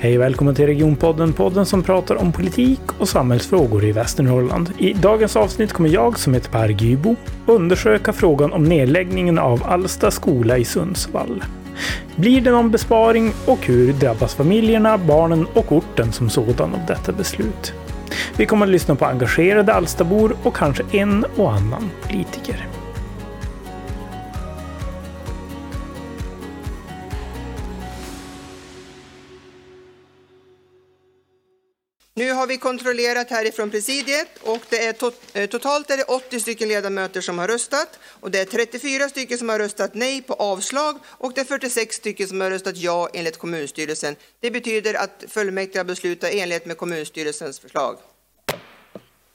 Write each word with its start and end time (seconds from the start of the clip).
Hej 0.00 0.16
och 0.16 0.22
välkommen 0.22 0.54
till 0.54 0.66
Regionpodden, 0.66 1.32
podden 1.32 1.66
som 1.66 1.82
pratar 1.82 2.14
om 2.14 2.32
politik 2.32 2.80
och 2.98 3.08
samhällsfrågor 3.08 3.84
i 3.84 3.92
Västernorrland. 3.92 4.72
I 4.78 4.92
dagens 4.92 5.36
avsnitt 5.36 5.72
kommer 5.72 5.88
jag, 5.88 6.18
som 6.18 6.34
heter 6.34 6.50
Per 6.50 6.68
Gybo, 6.68 7.16
undersöka 7.46 8.12
frågan 8.12 8.52
om 8.52 8.64
nedläggningen 8.64 9.38
av 9.38 9.62
Alsta 9.66 10.10
skola 10.10 10.58
i 10.58 10.64
Sundsvall. 10.64 11.44
Blir 12.16 12.40
det 12.40 12.50
någon 12.50 12.70
besparing 12.70 13.32
och 13.46 13.66
hur 13.66 13.92
drabbas 13.92 14.34
familjerna, 14.34 14.98
barnen 14.98 15.46
och 15.54 15.72
orten 15.72 16.12
som 16.12 16.30
sådan 16.30 16.74
av 16.74 16.80
detta 16.86 17.12
beslut? 17.12 17.72
Vi 18.36 18.46
kommer 18.46 18.66
att 18.66 18.72
lyssna 18.72 18.94
på 18.94 19.04
engagerade 19.04 19.74
Alstabor 19.74 20.36
och 20.42 20.56
kanske 20.56 20.82
en 20.92 21.24
och 21.36 21.52
annan 21.52 21.90
politiker. 22.02 22.66
Vi 32.48 32.58
kontrollerat 32.58 33.30
härifrån 33.30 33.70
presidiet 33.70 34.28
och 34.42 34.62
det 34.68 34.84
är 34.84 34.92
tot, 34.92 35.22
eh, 35.32 35.46
totalt 35.48 35.90
är 35.90 35.96
det 35.96 36.04
80 36.04 36.40
stycken 36.40 36.68
ledamöter 36.68 37.20
som 37.20 37.38
har 37.38 37.48
röstat 37.48 37.98
och 38.20 38.30
det 38.30 38.40
är 38.40 38.44
34 38.44 39.08
stycken 39.08 39.38
som 39.38 39.48
har 39.48 39.58
röstat 39.58 39.94
nej 39.94 40.22
på 40.22 40.34
avslag 40.34 40.98
och 41.06 41.32
det 41.34 41.40
är 41.40 41.44
46 41.44 41.96
stycken 41.96 42.28
som 42.28 42.40
har 42.40 42.50
röstat 42.50 42.76
ja 42.76 43.08
enligt 43.12 43.38
kommunstyrelsen. 43.38 44.16
Det 44.40 44.50
betyder 44.50 44.94
att 44.94 45.24
fullmäktige 45.28 45.78
har 45.78 45.84
beslutat 45.84 46.32
i 46.32 46.40
enlighet 46.40 46.66
med 46.66 46.76
kommunstyrelsens 46.76 47.60
förslag. 47.60 47.96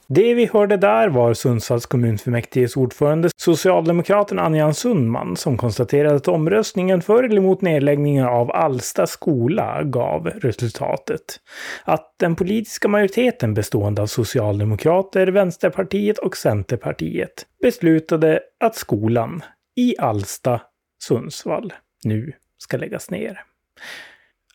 Det 0.08 0.34
vi 0.34 0.46
hörde 0.46 0.78
där 0.78 1.10
var 1.10 1.34
Sundsvalls 1.34 1.86
kommunfullmäktiges 1.86 2.78
ordförande, 2.78 3.30
socialdemokraten 3.36 4.40
Anjan 4.40 4.74
Sundman, 4.74 5.38
som 5.38 5.58
konstaterade 5.58 6.16
att 6.16 6.28
omröstningen 6.28 7.02
för 7.02 7.24
eller 7.24 7.38
emot 7.38 7.62
nedläggningen 7.62 8.26
av 8.26 8.52
Alsta 8.52 9.08
skola 9.08 9.84
gav 9.84 10.28
resultatet. 10.28 11.40
Att 11.84 12.16
den 12.20 12.36
politiska 12.36 12.88
majoriteten 12.88 13.54
bestående 13.54 14.02
av 14.02 14.08
Socialdemokrater, 14.08 15.28
Vänsterpartiet 15.28 16.18
och 16.18 16.38
Centerpartiet 16.38 17.46
beslutade 17.62 18.40
att 18.60 18.76
skolan 18.76 19.44
i 19.76 19.96
Alsta, 19.98 20.62
Sundsvall, 21.04 21.74
nu 22.04 22.34
ska 22.58 22.78
läggas 22.78 23.10
ner. 23.12 23.44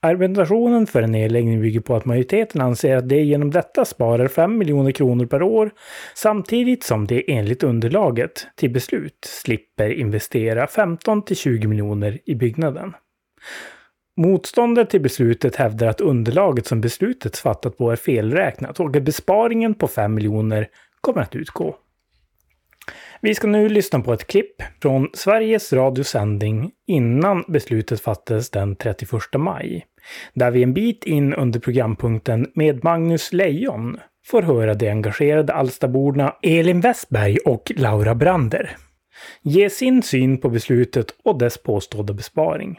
Argumentationen 0.01 0.87
för 0.87 1.03
en 1.03 1.13
nedläggning 1.13 1.61
bygger 1.61 1.81
på 1.81 1.97
att 1.97 2.05
majoriteten 2.05 2.61
anser 2.61 2.97
att 2.97 3.09
det 3.09 3.21
genom 3.21 3.51
detta 3.51 3.85
sparar 3.85 4.29
5 4.29 4.59
miljoner 4.59 4.93
kronor 4.93 5.27
per 5.27 5.43
år 5.43 5.71
samtidigt 6.15 6.85
som 6.85 7.07
det 7.07 7.33
enligt 7.33 7.63
underlaget 7.63 8.47
till 8.57 8.71
beslut 8.71 9.19
slipper 9.25 9.91
investera 9.91 10.67
15 10.67 11.25
till 11.25 11.37
20 11.37 11.69
miljoner 11.69 12.19
i 12.27 12.35
byggnaden. 12.35 12.95
Motståndet 14.17 14.91
till 14.91 15.03
beslutet 15.03 15.57
hävdar 15.57 15.87
att 15.87 16.01
underlaget 16.01 16.67
som 16.67 16.81
beslutet 16.81 17.37
fattat 17.37 17.79
på 17.79 17.91
är 17.91 17.97
felräknat 17.97 18.81
och 18.81 18.97
att 18.97 19.03
besparingen 19.03 19.75
på 19.75 19.89
5 19.89 20.15
miljoner 20.15 20.69
kommer 21.01 21.23
att 21.23 21.37
utgå. 21.37 21.77
Vi 23.21 23.35
ska 23.35 23.47
nu 23.47 23.69
lyssna 23.69 24.01
på 24.01 24.13
ett 24.13 24.27
klipp 24.27 24.63
från 24.83 25.09
Sveriges 25.15 25.73
Radios 25.73 26.09
sändning 26.09 26.71
innan 26.87 27.45
beslutet 27.49 28.01
fattades 28.01 28.51
den 28.51 28.77
31 28.77 29.11
maj. 29.39 29.87
Där 30.35 30.51
vi 30.51 30.63
en 30.63 30.75
bit 30.75 31.05
in 31.05 31.35
under 31.35 31.61
programpunkten 31.61 32.51
med 32.55 32.85
Magnus 32.85 33.33
Lejon 33.33 33.99
får 34.27 34.43
höra 34.43 34.75
de 34.75 34.89
engagerade 34.89 35.55
Alstaborna 35.55 36.35
Elin 36.43 36.81
Westberg 36.81 37.39
och 37.39 37.73
Laura 37.77 38.15
Brander 38.15 38.77
ge 39.43 39.71
sin 39.71 40.03
syn 40.03 40.41
på 40.41 40.49
beslutet 40.49 41.07
och 41.25 41.39
dess 41.39 41.63
påstådda 41.63 42.15
besparing. 42.15 42.79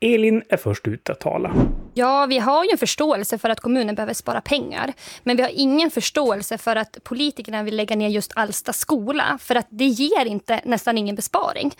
Elin 0.00 0.42
är 0.48 0.56
först 0.56 0.88
ut 0.88 1.10
att 1.10 1.20
tala. 1.20 1.52
Ja, 1.94 2.26
vi 2.26 2.38
har 2.38 2.64
ju 2.64 2.70
en 2.70 2.78
förståelse 2.78 3.38
för 3.38 3.50
att 3.50 3.60
kommunen 3.60 3.94
behöver 3.94 4.14
spara 4.14 4.40
pengar. 4.40 4.92
Men 5.22 5.36
vi 5.36 5.42
har 5.42 5.50
ingen 5.54 5.90
förståelse 5.90 6.58
för 6.58 6.76
att 6.76 7.04
politikerna 7.04 7.62
vill 7.62 7.76
lägga 7.76 7.96
ner 7.96 8.08
just 8.08 8.32
Alsta 8.34 8.72
skola. 8.72 9.38
För 9.40 9.54
att 9.54 9.66
det 9.70 9.84
ger 9.84 10.24
inte 10.24 10.60
nästan 10.64 10.98
ingen 10.98 11.16
besparing. 11.16 11.74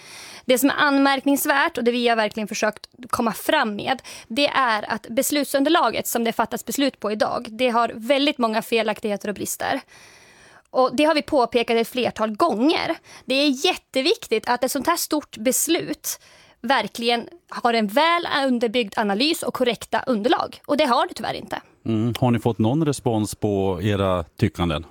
Det 0.45 0.59
som 0.59 0.71
är 0.71 0.75
anmärkningsvärt 0.79 1.79
och 1.79 1.85
det 1.85 1.91
vi 1.91 2.09
har 2.09 2.17
verkligen 2.17 2.49
försökt 2.49 2.87
komma 3.09 3.33
fram 3.33 3.77
med. 3.77 4.03
Det 4.29 4.47
är 4.47 4.93
att 4.93 5.07
beslutsunderlaget 5.09 6.07
som 6.07 6.25
det 6.25 6.33
fattas 6.33 6.65
beslut 6.65 7.01
på 7.01 7.13
idag. 7.13 7.47
Det 7.51 7.69
har 7.69 7.93
väldigt 7.95 8.39
många 8.39 8.63
felaktigheter 8.63 9.29
och 9.29 9.35
brister. 9.35 9.81
Och 10.71 10.97
Det 10.97 11.05
har 11.05 11.15
vi 11.15 11.23
påpekat 11.23 11.77
ett 11.77 11.89
flertal 11.89 12.37
gånger. 12.37 12.97
Det 13.25 13.35
är 13.35 13.67
jätteviktigt 13.67 14.49
att 14.49 14.65
ett 14.65 14.71
sånt 14.71 14.87
här 14.87 14.97
stort 14.97 15.37
beslut 15.37 16.19
verkligen 16.66 17.28
har 17.49 17.75
en 17.75 17.87
väl 17.87 18.28
underbyggd 18.47 18.94
analys 18.97 19.43
och 19.43 19.54
korrekta 19.54 20.03
underlag. 20.06 20.60
Och 20.66 20.77
det 20.77 20.84
har 20.84 21.06
det 21.06 21.15
tyvärr 21.15 21.34
inte. 21.34 21.60
Mm. 21.87 22.15
Har 22.21 22.31
ni 22.31 22.38
fått 22.38 22.59
någon 22.59 22.84
respons 22.84 23.34
på 23.34 23.81
era 23.82 24.22
tyckanden? 24.22 24.87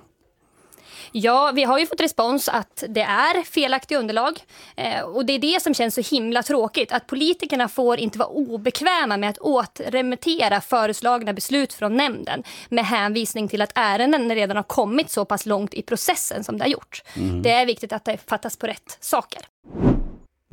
Ja, 1.12 1.52
vi 1.54 1.64
har 1.64 1.78
ju 1.78 1.86
fått 1.86 2.00
respons 2.00 2.48
att 2.48 2.84
det 2.88 3.00
är 3.02 3.42
felaktiga 3.42 3.98
underlag. 3.98 4.40
Eh, 4.76 5.00
och 5.00 5.26
det 5.26 5.32
är 5.32 5.38
det 5.38 5.62
som 5.62 5.74
känns 5.74 5.94
så 5.94 6.00
himla 6.00 6.42
tråkigt. 6.42 6.92
Att 6.92 7.06
politikerna 7.06 7.68
får 7.68 7.98
inte 7.98 8.18
vara 8.18 8.28
obekväma 8.28 9.16
med 9.16 9.30
att 9.30 9.38
återremittera 9.38 10.60
föreslagna 10.60 11.32
beslut 11.32 11.72
från 11.72 11.96
nämnden 11.96 12.42
med 12.68 12.86
hänvisning 12.86 13.48
till 13.48 13.62
att 13.62 13.72
ärenden 13.74 14.34
redan 14.34 14.56
har 14.56 14.64
kommit 14.64 15.10
så 15.10 15.24
pass 15.24 15.46
långt 15.46 15.74
i 15.74 15.82
processen 15.82 16.44
som 16.44 16.58
det 16.58 16.64
har 16.64 16.70
gjort. 16.70 17.02
Mm. 17.16 17.42
Det 17.42 17.50
är 17.50 17.66
viktigt 17.66 17.92
att 17.92 18.04
det 18.04 18.18
fattas 18.28 18.56
på 18.56 18.66
rätt 18.66 18.98
saker. 19.00 19.42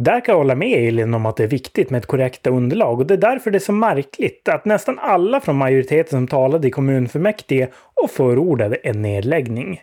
Där 0.04 0.20
kan 0.22 0.34
jag 0.34 0.38
hålla 0.38 0.56
med 0.56 0.88
Elin 0.88 1.14
om 1.14 1.26
att 1.26 1.38
det 1.38 1.44
är 1.44 1.48
viktigt 1.48 1.90
med 1.90 2.00
ett 2.00 2.06
korrekta 2.06 2.50
underlag 2.50 3.00
och 3.00 3.08
det 3.08 3.14
är 3.14 3.18
därför 3.18 3.52
det 3.52 3.58
är 3.58 3.60
så 3.60 3.72
märkligt 3.72 4.50
att 4.50 4.66
nästan 4.66 5.00
alla 5.00 5.42
från 5.42 5.56
majoriteten 5.56 6.10
som 6.10 6.28
talade 6.28 6.68
i 6.68 6.72
kommunfullmäktige 6.72 7.68
och 8.04 8.12
förordade 8.12 8.76
en 8.76 9.02
nedläggning 9.02 9.82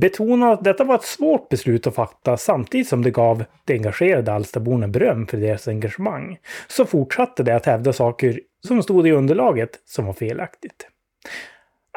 betonade 0.00 0.52
att 0.52 0.64
detta 0.64 0.84
var 0.84 0.94
ett 0.94 1.04
svårt 1.04 1.48
beslut 1.48 1.86
att 1.86 1.94
fatta 1.94 2.36
samtidigt 2.36 2.88
som 2.88 3.02
det 3.02 3.10
gav 3.10 3.44
de 3.64 3.74
engagerade 3.74 4.32
Alstaborna 4.32 4.88
beröm 4.88 5.26
för 5.26 5.36
deras 5.36 5.68
engagemang. 5.68 6.38
Så 6.68 6.84
fortsatte 6.84 7.42
det 7.42 7.56
att 7.56 7.66
hävda 7.66 7.92
saker 7.92 8.40
som 8.66 8.82
stod 8.82 9.06
i 9.06 9.12
underlaget 9.12 9.70
som 9.84 10.06
var 10.06 10.12
felaktigt. 10.12 10.88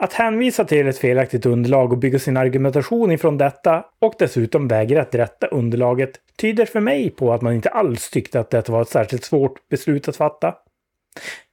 Att 0.02 0.14
hänvisa 0.14 0.66
till 0.66 0.88
ett 0.88 0.98
felaktigt 0.98 1.46
underlag 1.46 1.92
och 1.92 1.98
bygga 1.98 2.20
sin 2.20 2.38
argumentation 2.38 3.12
ifrån 3.12 3.38
detta 3.38 3.86
och 4.00 4.14
dessutom 4.20 4.68
vägra 4.68 5.02
att 5.02 5.16
rätta 5.16 5.48
underlaget 5.48 6.12
tyder 6.38 6.66
för 6.66 6.80
mig 6.80 7.10
på 7.10 7.34
att 7.34 7.42
man 7.42 7.54
inte 7.54 7.70
alls 7.70 8.10
tyckte 8.10 8.40
att 8.40 8.50
detta 8.50 8.72
var 8.72 8.82
ett 8.82 8.90
särskilt 8.90 9.24
svårt 9.24 9.70
beslut 9.70 10.08
att 10.08 10.16
fatta. 10.16 10.56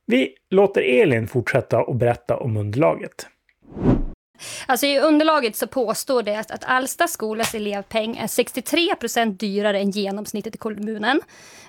Vi 0.06 0.34
låter 0.50 0.82
Elin 0.82 1.28
fortsätta 1.28 1.82
och 1.82 1.94
berätta 1.94 2.36
om 2.36 2.56
underlaget. 2.56 3.26
Alltså 4.66 4.86
I 4.86 5.00
underlaget 5.00 5.56
så 5.56 5.66
påstår 5.66 6.22
det 6.22 6.36
att 6.38 6.64
Alsta 6.64 7.08
skolas 7.08 7.54
elevpeng 7.54 8.16
är 8.16 8.26
63 8.26 8.94
procent 8.94 9.40
dyrare 9.40 9.78
än 9.78 9.90
genomsnittet 9.90 10.54
i 10.54 10.58
kommunen. 10.58 11.20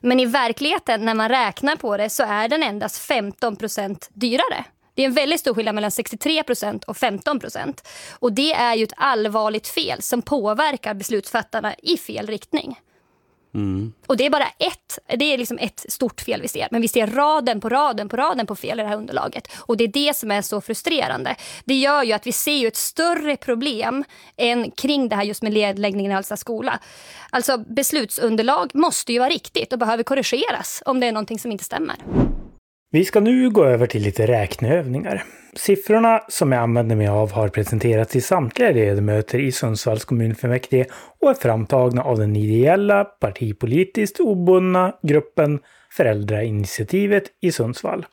Men 0.02 0.20
i 0.20 0.26
verkligheten, 0.26 1.06
när 1.06 1.14
man 1.14 1.30
räknar 1.30 1.76
på 1.76 1.98
det, 1.98 2.10
så 2.10 2.24
är 2.24 2.48
den 2.48 2.64
endast 2.64 2.98
15 2.98 3.56
procent 3.56 4.10
dyrare. 4.14 4.66
Det 4.96 5.02
är 5.02 5.06
en 5.06 5.14
väldigt 5.14 5.40
stor 5.40 5.54
skillnad 5.54 5.76
mellan 5.76 5.92
63 5.92 6.44
procent 6.44 6.84
och 6.84 6.98
15 6.98 7.40
procent. 7.40 7.88
Och 8.20 8.34
det 8.34 8.54
är 8.54 8.76
ju 8.76 8.84
ett 8.84 8.94
allvarligt 8.98 9.68
fel 9.68 10.02
som 10.02 10.22
påverkar 10.22 10.94
beslutsfattarna 10.94 11.76
i 11.82 11.98
fel 11.98 12.28
riktning. 12.28 12.80
Mm. 13.56 13.94
Och 14.08 14.18
det 14.18 14.26
är 14.26 14.30
bara 14.30 14.48
ett, 14.48 15.00
det 15.20 15.34
är 15.34 15.38
liksom 15.38 15.58
ett 15.58 15.86
stort 15.90 16.22
fel 16.22 16.42
vi 16.42 16.48
ser. 16.48 16.68
Men 16.72 16.82
vi 16.82 16.88
ser 16.88 17.08
raden 17.08 17.62
på 17.62 17.70
raden 17.70 18.10
på 18.10 18.18
raden 18.18 18.48
på 18.48 18.56
fel 18.56 18.80
i 18.80 18.84
det 18.84 18.90
här 18.90 18.98
underlaget. 18.98 19.48
Och 19.58 19.78
det 19.78 19.84
är 19.84 19.88
det 19.88 20.16
som 20.16 20.32
är 20.32 20.42
så 20.42 20.62
frustrerande. 20.62 21.36
Det 21.66 21.76
gör 21.76 22.04
ju 22.04 22.14
att 22.14 22.28
vi 22.28 22.32
ser 22.32 22.68
ett 22.68 22.76
större 22.76 23.38
problem 23.38 24.04
än 24.38 24.72
kring 24.72 25.10
det 25.10 25.16
här 25.16 25.24
just 25.24 25.42
med 25.42 25.54
nedläggningen 25.54 26.12
i 26.12 26.16
Alsta 26.16 26.38
skola. 26.38 26.80
Alltså 27.30 27.58
beslutsunderlag 27.58 28.76
måste 28.76 29.14
ju 29.14 29.20
vara 29.20 29.30
riktigt 29.30 29.74
och 29.74 29.80
behöver 29.80 30.04
korrigeras 30.04 30.84
om 30.86 31.00
det 31.00 31.08
är 31.08 31.12
någonting 31.12 31.40
som 31.40 31.52
inte 31.52 31.64
stämmer. 31.64 31.96
Vi 32.92 33.06
ska 33.06 33.20
nu 33.20 33.50
gå 33.50 33.66
över 33.66 33.88
till 33.88 34.04
lite 34.04 34.28
räkneövningar. 34.28 35.24
Siffrorna 35.56 36.22
som 36.28 36.52
jag 36.52 36.62
använder 36.62 36.96
mig 36.96 37.08
av 37.08 37.32
har 37.32 37.48
presenterats 37.48 38.12
till 38.12 38.24
samtliga 38.24 38.72
ledamöter 38.72 39.40
i 39.40 39.52
Sundsvalls 39.52 40.06
kommunfullmäktige 40.06 40.86
och 41.22 41.30
är 41.30 41.34
framtagna 41.34 42.04
av 42.04 42.18
den 42.18 42.36
ideella, 42.36 43.04
partipolitiskt 43.04 44.20
obundna 44.20 44.96
gruppen 45.04 45.60
Föräldrainitiativet 45.92 47.24
i 47.42 47.52
Sundsvall. 47.52 48.06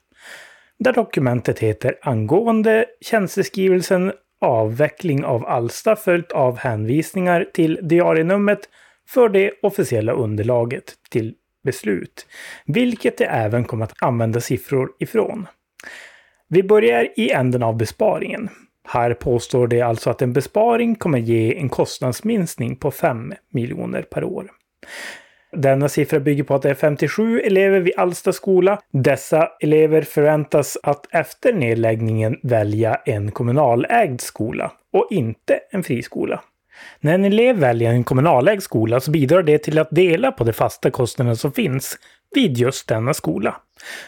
Där 0.78 0.92
dokumentet 0.92 1.58
heter 1.58 1.98
Angående 2.02 2.86
tjänsteskrivelsen 3.00 4.12
Avveckling 4.40 5.24
av 5.24 5.46
Alsta 5.46 5.96
följt 5.96 6.32
av 6.32 6.58
hänvisningar 6.58 7.46
till 7.54 7.78
diarienumret 7.82 8.60
för 9.08 9.28
det 9.28 9.52
officiella 9.62 10.12
underlaget 10.12 10.84
till 11.10 11.34
beslut, 11.62 12.26
vilket 12.66 13.18
det 13.18 13.24
även 13.24 13.64
kommer 13.64 13.84
att 13.84 14.02
använda 14.02 14.40
siffror 14.40 14.90
ifrån. 14.98 15.46
Vi 16.48 16.62
börjar 16.62 17.08
i 17.16 17.30
änden 17.30 17.62
av 17.62 17.76
besparingen. 17.76 18.48
Här 18.88 19.14
påstår 19.14 19.66
det 19.66 19.80
alltså 19.80 20.10
att 20.10 20.22
en 20.22 20.32
besparing 20.32 20.94
kommer 20.94 21.18
ge 21.18 21.58
en 21.58 21.68
kostnadsminskning 21.68 22.76
på 22.76 22.90
5 22.90 23.32
miljoner 23.52 24.02
per 24.02 24.24
år. 24.24 24.50
Denna 25.56 25.88
siffra 25.88 26.20
bygger 26.20 26.44
på 26.44 26.54
att 26.54 26.62
det 26.62 26.70
är 26.70 26.74
57 26.74 27.40
elever 27.40 27.80
vid 27.80 27.94
Alsta 27.96 28.32
skola. 28.32 28.78
Dessa 28.92 29.48
elever 29.60 30.02
förväntas 30.02 30.78
att 30.82 31.14
efter 31.14 31.52
nedläggningen 31.52 32.38
välja 32.42 32.94
en 32.94 33.30
kommunalägd 33.30 34.20
skola 34.20 34.72
och 34.92 35.08
inte 35.10 35.60
en 35.70 35.82
friskola. 35.82 36.42
När 37.00 37.14
en 37.14 37.24
elev 37.24 37.56
väljer 37.56 37.90
en 37.90 38.04
kommunalägd 38.04 38.62
skola 38.62 39.00
så 39.00 39.10
bidrar 39.10 39.42
det 39.42 39.58
till 39.58 39.78
att 39.78 39.90
dela 39.90 40.32
på 40.32 40.44
de 40.44 40.52
fasta 40.52 40.90
kostnader 40.90 41.34
som 41.34 41.52
finns 41.52 41.98
vid 42.34 42.58
just 42.58 42.88
denna 42.88 43.14
skola. 43.14 43.56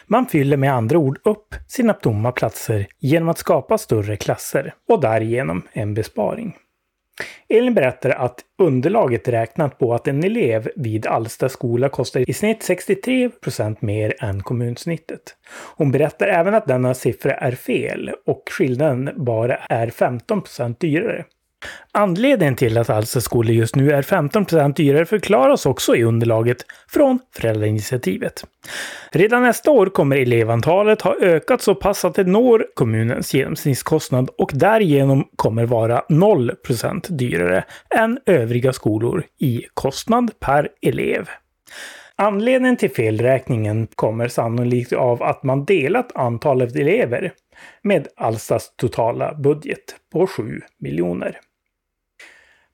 Man 0.07 0.25
fyller 0.25 0.57
med 0.57 0.73
andra 0.73 0.97
ord 0.97 1.19
upp 1.23 1.55
sina 1.67 1.93
tomma 1.93 2.31
platser 2.31 2.87
genom 2.99 3.29
att 3.29 3.37
skapa 3.37 3.77
större 3.77 4.17
klasser 4.17 4.73
och 4.89 5.01
därigenom 5.01 5.67
en 5.73 5.93
besparing. 5.93 6.55
Elin 7.49 7.73
berättar 7.73 8.09
att 8.09 8.39
underlaget 8.57 9.27
räknat 9.27 9.79
på 9.79 9.93
att 9.93 10.07
en 10.07 10.23
elev 10.23 10.69
vid 10.75 11.07
Alsta 11.07 11.49
skola 11.49 11.89
kostar 11.89 12.29
i 12.29 12.33
snitt 12.33 12.63
63 12.63 13.29
procent 13.29 13.81
mer 13.81 14.13
än 14.23 14.43
kommunsnittet. 14.43 15.21
Hon 15.77 15.91
berättar 15.91 16.27
även 16.27 16.53
att 16.53 16.67
denna 16.67 16.93
siffra 16.93 17.33
är 17.33 17.51
fel 17.51 18.11
och 18.25 18.43
skillnaden 18.51 19.11
bara 19.15 19.55
är 19.55 19.89
15 19.89 20.41
procent 20.41 20.79
dyrare. 20.79 21.25
Anledningen 21.91 22.55
till 22.55 22.77
att 22.77 22.89
Alsters 22.89 23.23
skolor 23.23 23.51
just 23.51 23.75
nu 23.75 23.91
är 23.91 24.01
15% 24.01 24.73
dyrare 24.75 25.05
förklaras 25.05 25.65
också 25.65 25.95
i 25.95 26.03
underlaget 26.03 26.57
från 26.87 27.19
föräldrainitiativet. 27.35 28.43
Redan 29.11 29.43
nästa 29.43 29.71
år 29.71 29.85
kommer 29.85 30.15
elevantalet 30.15 31.01
ha 31.01 31.15
ökat 31.21 31.61
så 31.61 31.75
pass 31.75 32.05
att 32.05 32.15
det 32.15 32.23
når 32.23 32.65
kommunens 32.73 33.33
genomsnittskostnad 33.33 34.29
och 34.37 34.51
därigenom 34.53 35.27
kommer 35.35 35.65
vara 35.65 36.03
0% 36.09 37.11
dyrare 37.11 37.63
än 37.95 38.19
övriga 38.25 38.73
skolor 38.73 39.23
i 39.39 39.65
kostnad 39.73 40.31
per 40.39 40.69
elev. 40.81 41.29
Anledningen 42.17 42.77
till 42.77 42.91
felräkningen 42.91 43.87
kommer 43.95 44.27
sannolikt 44.27 44.93
av 44.93 45.23
att 45.23 45.43
man 45.43 45.65
delat 45.65 46.15
antalet 46.15 46.75
elever 46.75 47.33
med 47.81 48.07
Alstas 48.15 48.73
totala 48.75 49.33
budget 49.33 49.95
på 50.11 50.27
7 50.27 50.61
miljoner. 50.79 51.39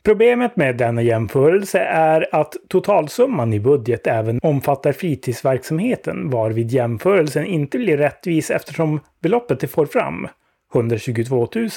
Problemet 0.03 0.56
med 0.56 0.77
denna 0.77 1.01
jämförelse 1.01 1.80
är 1.80 2.36
att 2.36 2.56
totalsumman 2.69 3.53
i 3.53 3.59
budget 3.59 4.07
även 4.07 4.39
omfattar 4.44 4.92
fritidsverksamheten 4.92 6.30
varvid 6.30 6.71
jämförelsen 6.71 7.45
inte 7.45 7.77
blir 7.77 7.98
rättvis 7.98 8.50
eftersom 8.51 9.00
beloppet 9.21 9.59
det 9.59 9.68
får 9.68 9.86
fram, 9.86 10.27
122 10.74 11.48
000, 11.56 11.69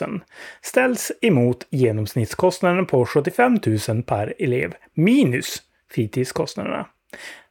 ställs 0.62 1.12
emot 1.20 1.66
genomsnittskostnaden 1.70 2.86
på 2.86 3.06
75 3.06 3.58
000 3.88 4.02
per 4.02 4.34
elev 4.38 4.74
minus 4.94 5.62
fritidskostnaderna. 5.90 6.86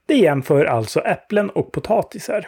Det 0.06 0.16
jämför 0.16 0.66
alltså 0.66 1.00
äpplen 1.00 1.50
och 1.50 1.72
potatisar. 1.72 2.48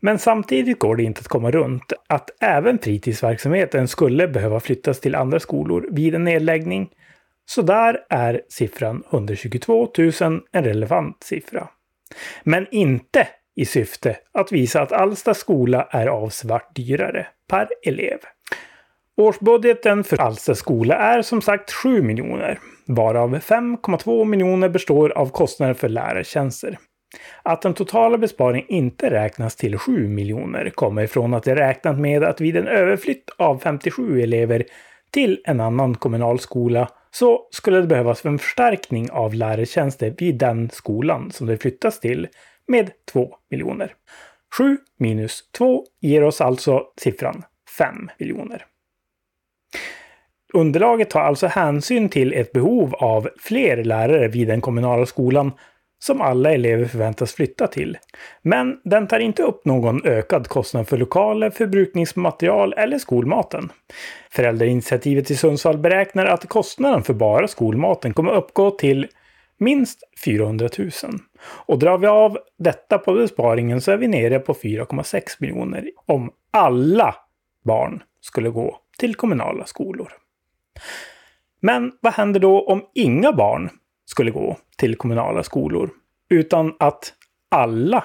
Men 0.00 0.18
samtidigt 0.18 0.78
går 0.78 0.96
det 0.96 1.02
inte 1.02 1.20
att 1.20 1.28
komma 1.28 1.50
runt 1.50 1.92
att 2.06 2.30
även 2.40 2.78
fritidsverksamheten 2.78 3.88
skulle 3.88 4.28
behöva 4.28 4.60
flyttas 4.60 5.00
till 5.00 5.14
andra 5.14 5.40
skolor 5.40 5.88
vid 5.90 6.14
en 6.14 6.24
nedläggning 6.24 6.90
så 7.50 7.62
där 7.62 7.98
är 8.08 8.40
siffran 8.48 9.02
122 9.10 9.88
000 9.98 10.12
en 10.52 10.64
relevant 10.64 11.22
siffra. 11.22 11.68
Men 12.42 12.66
inte 12.70 13.28
i 13.56 13.64
syfte 13.64 14.16
att 14.32 14.52
visa 14.52 14.82
att 14.82 14.92
Alsta 14.92 15.34
skola 15.34 15.88
är 15.90 16.06
avsevärt 16.06 16.76
dyrare 16.76 17.26
per 17.48 17.68
elev. 17.86 18.18
Årsbudgeten 19.16 20.04
för 20.04 20.20
Alsta 20.20 20.54
skola 20.54 20.94
är 20.94 21.22
som 21.22 21.42
sagt 21.42 21.72
7 21.72 22.02
miljoner, 22.02 22.58
varav 22.86 23.36
5,2 23.36 24.24
miljoner 24.24 24.68
består 24.68 25.10
av 25.10 25.30
kostnader 25.30 25.74
för 25.74 25.88
lärartjänster. 25.88 26.78
Att 27.42 27.62
den 27.62 27.74
totala 27.74 28.18
besparingen 28.18 28.68
inte 28.68 29.10
räknas 29.10 29.56
till 29.56 29.78
7 29.78 30.08
miljoner 30.08 30.70
kommer 30.70 31.02
ifrån 31.02 31.34
att 31.34 31.42
det 31.42 31.54
räknat 31.54 31.98
med 31.98 32.24
att 32.24 32.40
vid 32.40 32.56
en 32.56 32.68
överflytt 32.68 33.30
av 33.38 33.58
57 33.58 34.22
elever 34.22 34.64
till 35.10 35.40
en 35.44 35.60
annan 35.60 35.94
kommunal 35.94 36.38
skola 36.38 36.88
så 37.10 37.48
skulle 37.50 37.80
det 37.80 37.86
behövas 37.86 38.24
en 38.24 38.38
förstärkning 38.38 39.10
av 39.10 39.34
lärartjänster 39.34 40.14
vid 40.18 40.38
den 40.38 40.70
skolan 40.70 41.30
som 41.30 41.46
det 41.46 41.58
flyttas 41.58 42.00
till 42.00 42.28
med 42.68 42.90
2 43.12 43.36
miljoner. 43.50 43.94
7 44.56 44.78
minus 44.98 45.50
2 45.52 45.86
ger 46.00 46.24
oss 46.24 46.40
alltså 46.40 46.86
siffran 46.96 47.42
5 47.78 48.10
miljoner. 48.18 48.66
Underlaget 50.52 51.10
tar 51.10 51.20
alltså 51.20 51.46
hänsyn 51.46 52.08
till 52.08 52.32
ett 52.32 52.52
behov 52.52 52.94
av 52.94 53.28
fler 53.38 53.84
lärare 53.84 54.28
vid 54.28 54.48
den 54.48 54.60
kommunala 54.60 55.06
skolan 55.06 55.52
som 56.02 56.20
alla 56.20 56.52
elever 56.52 56.84
förväntas 56.84 57.34
flytta 57.34 57.66
till. 57.66 57.98
Men 58.42 58.80
den 58.84 59.06
tar 59.06 59.18
inte 59.18 59.42
upp 59.42 59.64
någon 59.64 60.04
ökad 60.04 60.48
kostnad 60.48 60.88
för 60.88 60.96
lokaler, 60.96 61.50
förbrukningsmaterial 61.50 62.72
eller 62.72 62.98
skolmaten. 62.98 63.72
Föräldrainitiativet 64.30 65.30
i 65.30 65.36
Sundsvall 65.36 65.78
beräknar 65.78 66.26
att 66.26 66.48
kostnaden 66.48 67.02
för 67.02 67.14
bara 67.14 67.48
skolmaten 67.48 68.14
kommer 68.14 68.32
uppgå 68.32 68.70
till 68.70 69.06
minst 69.58 69.98
400 70.24 70.68
000. 70.78 70.90
Och 71.42 71.78
drar 71.78 71.98
vi 71.98 72.06
av 72.06 72.38
detta 72.58 72.98
på 72.98 73.12
besparingen 73.12 73.80
så 73.80 73.92
är 73.92 73.96
vi 73.96 74.08
nere 74.08 74.38
på 74.38 74.54
4,6 74.54 75.22
miljoner 75.38 75.90
om 76.06 76.30
alla 76.50 77.14
barn 77.64 78.02
skulle 78.20 78.50
gå 78.50 78.78
till 78.98 79.14
kommunala 79.14 79.66
skolor. 79.66 80.12
Men 81.60 81.92
vad 82.00 82.12
händer 82.12 82.40
då 82.40 82.66
om 82.66 82.82
inga 82.94 83.32
barn 83.32 83.70
skulle 84.10 84.30
gå 84.30 84.56
till 84.76 84.96
kommunala 84.96 85.42
skolor, 85.42 85.90
utan 86.30 86.74
att 86.78 87.12
alla 87.50 88.04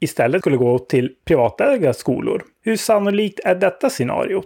istället 0.00 0.40
skulle 0.40 0.56
gå 0.56 0.78
till 0.78 1.14
privatägda 1.24 1.92
skolor. 1.92 2.42
Hur 2.62 2.76
sannolikt 2.76 3.40
är 3.44 3.54
detta 3.54 3.90
scenario? 3.90 4.42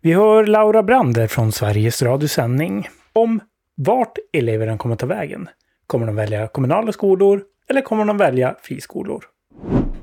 Vi 0.00 0.12
hör 0.12 0.46
Laura 0.46 0.82
Brander 0.82 1.26
från 1.26 1.52
Sveriges 1.52 2.02
Radios 2.02 2.32
sändning 2.32 2.88
om 3.12 3.40
vart 3.74 4.18
eleverna 4.32 4.78
kommer 4.78 4.96
ta 4.96 5.06
vägen. 5.06 5.48
Kommer 5.86 6.06
de 6.06 6.16
välja 6.16 6.48
kommunala 6.48 6.92
skolor 6.92 7.42
eller 7.68 7.80
kommer 7.80 8.04
de 8.04 8.16
välja 8.16 8.56
friskolor? 8.62 9.24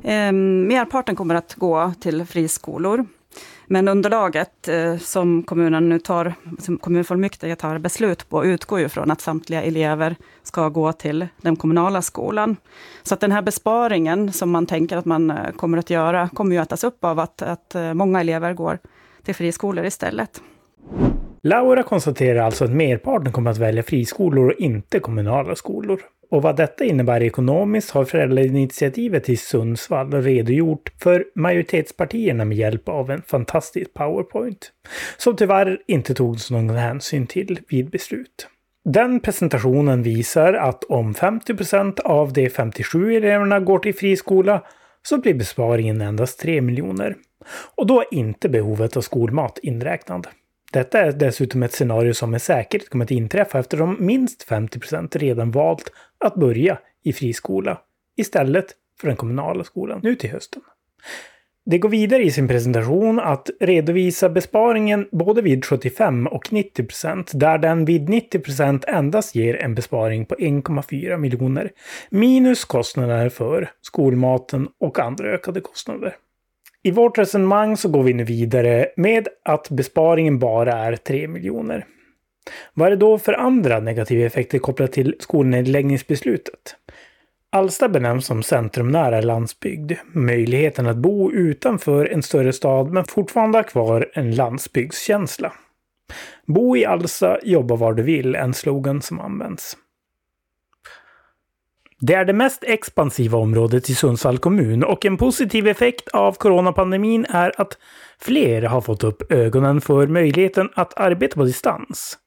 Eh, 0.04 0.32
merparten 0.32 1.16
kommer 1.16 1.36
att 1.36 1.56
gå 1.56 1.94
till 2.02 2.26
friskolor. 2.26 3.06
Men 3.72 3.88
underlaget 3.88 4.68
eh, 4.68 4.98
som 4.98 5.44
kommunen 5.44 5.90
nu 5.90 6.00
tar, 6.00 6.34
som 6.60 6.78
kommunfullmäktige 6.78 7.56
tar 7.56 7.78
beslut 7.78 8.30
på, 8.30 8.46
utgår 8.46 8.80
ju 8.80 8.90
från 8.90 9.12
att 9.12 9.22
samtliga 9.22 9.64
elever 9.64 10.16
ska 10.44 10.70
gå 10.70 10.94
till 10.94 11.28
den 11.42 11.56
kommunala 11.56 12.02
skolan. 12.02 12.56
Så 13.04 13.14
att 13.14 13.20
den 13.20 13.32
här 13.32 13.42
besparingen 13.42 14.32
som 14.32 14.52
man 14.52 14.66
tänker 14.66 14.98
att 14.98 15.06
man 15.06 15.32
eh, 15.32 15.52
kommer 15.56 15.78
att 15.78 15.90
göra, 15.90 16.30
kommer 16.30 16.56
ju 16.56 16.62
att 16.62 16.70
tas 16.70 16.84
upp 16.84 17.04
av 17.06 17.20
att, 17.20 17.42
att 17.42 17.76
eh, 17.76 17.94
många 17.94 18.20
elever 18.20 18.54
går 18.54 18.80
till 19.24 19.36
friskolor 19.36 19.86
istället. 19.86 20.42
Laura 21.44 21.84
konstaterar 21.84 22.40
alltså 22.40 22.66
att 22.66 22.72
merparten 22.72 23.32
kommer 23.32 23.52
att 23.52 23.58
välja 23.58 23.84
friskolor 23.84 24.48
och 24.48 24.60
inte 24.60 25.00
kommunala 25.00 25.56
skolor. 25.56 26.02
Och 26.32 26.42
vad 26.42 26.56
detta 26.56 26.84
innebär 26.84 27.24
ekonomiskt 27.24 27.92
har 27.92 28.06
föräldrainitiativet 28.06 29.30
i 29.30 29.38
Sundsvall 29.38 30.14
redogjort 30.14 30.92
för 31.00 31.26
majoritetspartierna 31.36 32.46
med 32.46 32.58
hjälp 32.58 32.90
av 32.90 33.12
en 33.12 33.22
fantastisk 33.22 33.94
powerpoint. 33.94 34.72
Som 35.18 35.36
tyvärr 35.36 35.78
inte 35.88 36.14
togs 36.14 36.52
någon 36.52 36.70
hänsyn 36.70 37.28
till 37.28 37.60
vid 37.70 37.90
beslut. 37.90 38.48
Den 38.86 39.20
presentationen 39.20 40.04
visar 40.04 40.54
att 40.54 40.84
om 40.84 41.14
50% 41.14 42.00
av 42.00 42.34
de 42.34 42.50
57 42.50 43.16
eleverna 43.16 43.60
går 43.60 43.80
till 43.80 43.96
friskola 43.96 44.64
så 45.04 45.18
blir 45.18 45.34
besparingen 45.34 46.02
endast 46.02 46.40
3 46.40 46.62
miljoner. 46.62 47.16
Och 47.76 47.88
då 47.88 48.02
är 48.02 48.14
inte 48.14 48.50
behovet 48.50 48.98
av 48.98 49.02
skolmat 49.02 49.60
inräknad. 49.64 50.28
Detta 50.72 51.00
är 51.00 51.12
dessutom 51.12 51.64
ett 51.64 51.74
scenario 51.74 52.14
som 52.14 52.32
med 52.32 52.42
säkerhet 52.42 52.90
kommer 52.90 53.06
att 53.06 53.12
inträffa 53.12 53.60
eftersom 53.60 53.98
minst 54.00 54.48
50% 54.48 55.18
redan 55.18 55.52
valt 55.52 55.92
att 56.22 56.36
börja 56.36 56.78
i 57.04 57.14
friskola 57.14 57.82
istället 58.18 58.66
för 59.00 59.08
den 59.08 59.18
kommunala 59.18 59.64
skolan 59.64 60.00
nu 60.04 60.16
till 60.16 60.30
hösten. 60.30 60.62
Det 61.66 61.78
går 61.78 61.90
vidare 61.90 62.24
i 62.24 62.32
sin 62.32 62.48
presentation 62.48 63.20
att 63.20 63.50
redovisa 63.60 64.30
besparingen 64.30 65.08
både 65.12 65.42
vid 65.42 65.66
75 65.66 66.28
och 66.28 66.54
90 66.54 66.86
procent, 66.86 67.32
där 67.34 67.58
den 67.58 67.86
vid 67.86 68.10
90 68.10 68.40
procent 68.40 68.86
endast 68.86 69.36
ger 69.36 69.56
en 69.56 69.76
besparing 69.76 70.26
på 70.26 70.36
1,4 70.36 71.18
miljoner 71.18 71.72
minus 72.10 72.66
kostnader 72.66 73.30
för 73.30 73.70
skolmaten 73.82 74.68
och 74.80 75.00
andra 75.00 75.28
ökade 75.28 75.62
kostnader. 75.62 76.16
I 76.84 76.92
vårt 76.92 77.18
resonemang 77.18 77.78
så 77.78 77.90
går 77.90 78.04
vi 78.04 78.14
nu 78.14 78.24
vidare 78.24 78.88
med 78.96 79.28
att 79.44 79.70
besparingen 79.70 80.40
bara 80.40 80.74
är 80.74 80.96
3 80.96 81.28
miljoner. 81.28 81.86
Vad 82.74 82.88
är 82.88 82.92
det 82.92 82.98
då 82.98 83.18
för 83.18 83.34
andra 83.34 83.80
negativa 83.80 84.26
effekter 84.26 84.60
kopplat 84.60 84.92
till 84.92 85.16
skolnedläggningsbeslutet? 85.20 86.76
Alsta 87.50 87.90
benämns 87.90 88.26
som 88.26 88.44
centrumnära 88.44 89.22
landsbygd. 89.22 89.92
Möjligheten 90.14 90.88
att 90.88 90.98
bo 90.98 91.32
utanför 91.32 92.06
en 92.06 92.24
större 92.24 92.54
stad 92.54 92.92
men 92.92 93.06
fortfarande 93.06 93.58
ha 93.58 93.64
kvar 93.64 94.12
en 94.14 94.36
landsbygdskänsla. 94.36 95.54
Bo 96.46 96.78
i 96.78 96.86
Alsta, 96.86 97.40
jobba 97.44 97.76
var 97.76 97.94
du 97.94 98.04
vill, 98.04 98.36
en 98.36 98.54
slogan 98.54 99.02
som 99.02 99.20
används. 99.20 99.78
Det 102.00 102.14
är 102.14 102.26
det 102.26 102.34
mest 102.34 102.64
expansiva 102.64 103.38
området 103.38 103.90
i 103.90 103.96
Sundsvall 103.96 104.38
kommun 104.38 104.84
och 104.84 105.06
en 105.06 105.18
positiv 105.18 105.68
effekt 105.68 106.08
av 106.08 106.34
coronapandemin 106.34 107.26
är 107.30 107.62
att 107.62 107.78
fler 108.20 108.62
har 108.62 108.82
fått 108.82 109.04
upp 109.04 109.32
ögonen 109.32 109.82
för 109.82 110.08
möjligheten 110.08 110.70
att 110.76 111.00
arbeta 111.00 111.36
på 111.36 111.44
distans. 111.44 112.18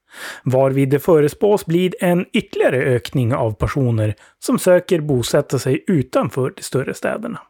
Varvid 0.43 0.89
det 0.89 0.99
förespås 0.99 1.65
bli 1.65 1.91
en 1.99 2.25
ytterligare 2.33 2.77
ökning 2.77 3.33
av 3.33 3.51
personer 3.51 4.15
som 4.39 4.59
söker 4.59 4.99
bosätta 4.99 5.59
sig 5.59 5.83
utanför 5.87 6.53
de 6.55 6.61
större 6.61 6.93
städerna. 6.93 7.41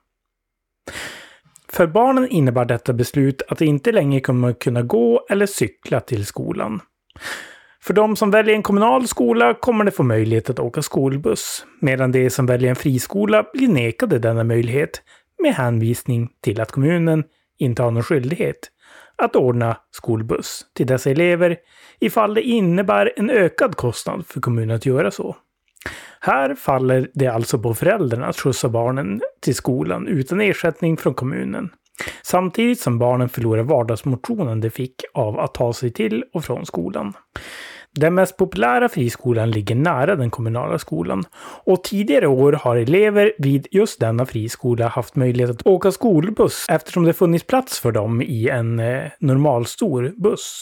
För 1.67 1.87
barnen 1.87 2.27
innebär 2.29 2.65
detta 2.65 2.93
beslut 2.93 3.41
att 3.47 3.57
de 3.57 3.65
inte 3.65 3.91
längre 3.91 4.19
kommer 4.19 4.53
kunna 4.53 4.81
gå 4.81 5.25
eller 5.29 5.45
cykla 5.45 5.99
till 5.99 6.25
skolan. 6.25 6.81
För 7.81 7.93
de 7.93 8.15
som 8.15 8.31
väljer 8.31 8.55
en 8.55 8.63
kommunal 8.63 9.07
skola 9.07 9.53
kommer 9.53 9.85
de 9.85 9.91
få 9.91 10.03
möjlighet 10.03 10.49
att 10.49 10.59
åka 10.59 10.81
skolbuss, 10.81 11.65
medan 11.79 12.11
de 12.11 12.29
som 12.29 12.45
väljer 12.45 12.69
en 12.69 12.75
friskola 12.75 13.45
blir 13.53 13.67
nekade 13.67 14.19
denna 14.19 14.43
möjlighet 14.43 15.01
med 15.41 15.55
hänvisning 15.55 16.29
till 16.41 16.61
att 16.61 16.71
kommunen 16.71 17.23
inte 17.57 17.83
har 17.83 17.91
någon 17.91 18.03
skyldighet 18.03 18.71
att 19.17 19.35
ordna 19.35 19.77
skolbuss 19.91 20.65
till 20.73 20.87
dessa 20.87 21.09
elever 21.09 21.57
ifall 21.99 22.33
det 22.33 22.41
innebär 22.41 23.13
en 23.15 23.29
ökad 23.29 23.75
kostnad 23.75 24.25
för 24.27 24.41
kommunen 24.41 24.75
att 24.75 24.85
göra 24.85 25.11
så. 25.11 25.35
Här 26.19 26.55
faller 26.55 27.09
det 27.13 27.27
alltså 27.27 27.59
på 27.59 27.73
föräldrarna 27.73 28.27
att 28.27 28.39
skjutsa 28.39 28.69
barnen 28.69 29.21
till 29.41 29.55
skolan 29.55 30.07
utan 30.07 30.41
ersättning 30.41 30.97
från 30.97 31.13
kommunen. 31.13 31.69
Samtidigt 32.21 32.79
som 32.79 32.99
barnen 32.99 33.29
förlorar 33.29 33.63
vardagsmotionen 33.63 34.61
de 34.61 34.69
fick 34.69 34.95
av 35.13 35.39
att 35.39 35.53
ta 35.53 35.73
sig 35.73 35.91
till 35.91 36.23
och 36.33 36.45
från 36.45 36.65
skolan. 36.65 37.13
Den 37.95 38.13
mest 38.13 38.37
populära 38.37 38.89
friskolan 38.89 39.51
ligger 39.51 39.75
nära 39.75 40.15
den 40.15 40.31
kommunala 40.31 40.79
skolan 40.79 41.23
och 41.63 41.83
tidigare 41.83 42.27
år 42.27 42.53
har 42.53 42.75
elever 42.75 43.33
vid 43.37 43.67
just 43.71 43.99
denna 43.99 44.25
friskola 44.25 44.87
haft 44.87 45.15
möjlighet 45.15 45.49
att 45.49 45.67
åka 45.67 45.91
skolbuss 45.91 46.65
eftersom 46.69 47.03
det 47.03 47.13
funnits 47.13 47.47
plats 47.47 47.79
för 47.79 47.91
dem 47.91 48.21
i 48.21 48.49
en 48.49 48.79
eh, 48.79 49.03
normalstor 49.19 50.13
buss. 50.17 50.61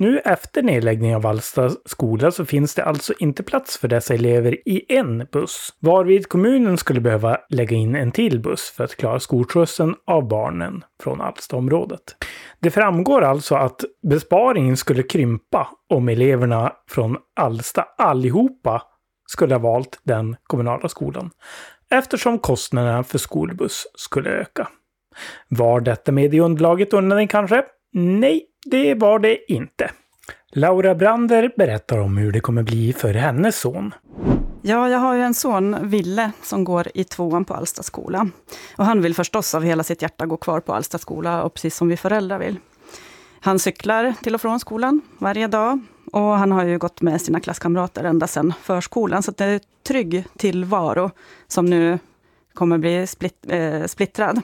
Nu 0.00 0.18
efter 0.18 0.62
nedläggningen 0.62 1.16
av 1.16 1.22
Vallsta 1.22 1.70
skola 1.84 2.30
så 2.30 2.44
finns 2.44 2.74
det 2.74 2.84
alltså 2.84 3.14
inte 3.18 3.42
plats 3.42 3.78
för 3.78 3.88
dessa 3.88 4.14
elever 4.14 4.68
i 4.68 4.96
en 4.96 5.26
buss, 5.32 5.74
varvid 5.80 6.28
kommunen 6.28 6.78
skulle 6.78 7.00
behöva 7.00 7.38
lägga 7.48 7.76
in 7.76 7.94
en 7.94 8.12
till 8.12 8.40
buss 8.40 8.70
för 8.76 8.84
att 8.84 8.96
klara 8.96 9.20
skolskjutsen 9.20 9.94
av 10.06 10.28
barnen 10.28 10.84
från 11.02 11.20
Alstaområdet. 11.20 12.02
Det 12.60 12.70
framgår 12.70 13.22
alltså 13.22 13.54
att 13.54 13.84
besparingen 14.08 14.76
skulle 14.76 15.02
krympa 15.02 15.68
om 15.88 16.08
eleverna 16.08 16.72
från 16.90 17.16
Alsta 17.36 17.84
allihopa 17.98 18.82
skulle 19.30 19.54
ha 19.54 19.58
valt 19.58 20.00
den 20.02 20.36
kommunala 20.42 20.88
skolan, 20.88 21.30
eftersom 21.90 22.38
kostnaderna 22.38 23.04
för 23.04 23.18
skolbuss 23.18 23.86
skulle 23.94 24.30
öka. 24.30 24.68
Var 25.48 25.80
detta 25.80 26.12
med 26.12 26.34
i 26.34 26.40
underlaget 26.40 26.92
undrar 26.92 27.16
ni 27.16 27.28
kanske? 27.28 27.64
Nej, 27.92 28.47
det 28.66 28.94
var 28.94 29.18
det 29.18 29.52
inte. 29.52 29.90
Laura 30.52 30.94
Brander 30.94 31.52
berättar 31.56 31.98
om 31.98 32.16
hur 32.16 32.32
det 32.32 32.40
kommer 32.40 32.62
bli 32.62 32.92
för 32.92 33.14
hennes 33.14 33.60
son. 33.60 33.94
Ja, 34.62 34.88
jag 34.88 34.98
har 34.98 35.14
ju 35.14 35.22
en 35.22 35.34
son, 35.34 35.76
Ville, 35.82 36.32
som 36.42 36.64
går 36.64 36.88
i 36.94 37.04
tvåan 37.04 37.44
på 37.44 37.54
Alsta 37.54 37.82
skola. 37.82 38.28
Och 38.76 38.84
han 38.84 39.02
vill 39.02 39.14
förstås 39.14 39.54
av 39.54 39.62
hela 39.62 39.82
sitt 39.82 40.02
hjärta 40.02 40.26
gå 40.26 40.36
kvar 40.36 40.60
på 40.60 40.74
Alsta 40.74 40.98
skola, 40.98 41.42
och 41.42 41.54
precis 41.54 41.76
som 41.76 41.88
vi 41.88 41.96
föräldrar 41.96 42.38
vill. 42.38 42.58
Han 43.40 43.58
cyklar 43.58 44.14
till 44.22 44.34
och 44.34 44.40
från 44.40 44.60
skolan 44.60 45.00
varje 45.18 45.46
dag. 45.46 45.80
Och 46.12 46.22
han 46.22 46.52
har 46.52 46.64
ju 46.64 46.78
gått 46.78 47.00
med 47.00 47.20
sina 47.20 47.40
klasskamrater 47.40 48.04
ända 48.04 48.26
sedan 48.26 48.54
förskolan, 48.62 49.22
så 49.22 49.30
det 49.30 49.44
är 49.44 49.54
en 49.54 49.60
trygg 49.86 50.24
tillvaro 50.36 51.10
som 51.46 51.66
nu 51.66 51.98
kommer 52.54 52.78
bli 52.78 53.06
splitt, 53.06 53.46
eh, 53.48 53.84
splittrad. 53.84 54.40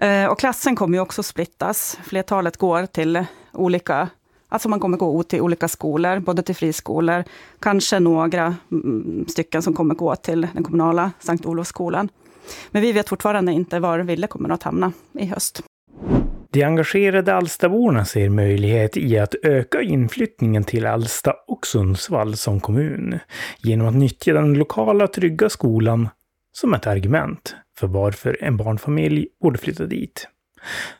Eh, 0.00 0.26
och 0.26 0.38
klassen 0.38 0.76
kommer 0.76 0.98
ju 0.98 1.02
också 1.02 1.22
splittas. 1.22 1.98
Flertalet 2.04 2.56
går 2.56 2.86
till 2.86 3.24
olika 3.52 4.08
Alltså 4.52 4.68
man 4.68 4.80
kommer 4.80 4.96
gå 4.96 5.22
till 5.22 5.40
olika 5.40 5.68
skolor, 5.68 6.18
både 6.18 6.42
till 6.42 6.54
friskolor, 6.54 7.24
kanske 7.60 8.00
några 8.00 8.56
mm, 8.72 9.24
stycken 9.28 9.62
som 9.62 9.74
kommer 9.74 9.94
gå 9.94 10.16
till 10.16 10.48
den 10.52 10.64
kommunala 10.64 11.12
Sankt 11.18 11.46
Olofsskolan. 11.46 12.08
Men 12.70 12.82
vi 12.82 12.92
vet 12.92 13.08
fortfarande 13.08 13.52
inte 13.52 13.80
var 13.80 13.98
Ville 13.98 14.26
kommer 14.26 14.48
att 14.48 14.62
hamna 14.62 14.92
i 15.12 15.26
höst. 15.26 15.62
De 16.52 16.64
engagerade 16.64 17.34
Alstaborna 17.34 18.04
ser 18.04 18.28
möjlighet 18.28 18.96
i 18.96 19.18
att 19.18 19.34
öka 19.42 19.82
inflyttningen 19.82 20.64
till 20.64 20.86
Alsta 20.86 21.34
och 21.46 21.66
Sundsvall 21.66 22.36
som 22.36 22.60
kommun 22.60 23.18
genom 23.58 23.88
att 23.88 23.94
nyttja 23.94 24.32
den 24.32 24.54
lokala 24.54 25.06
trygga 25.06 25.48
skolan 25.48 26.08
som 26.52 26.74
ett 26.74 26.86
argument 26.86 27.56
för 27.78 27.86
varför 27.86 28.36
en 28.40 28.56
barnfamilj 28.56 29.28
borde 29.42 29.58
flytta 29.58 29.86
dit. 29.86 30.28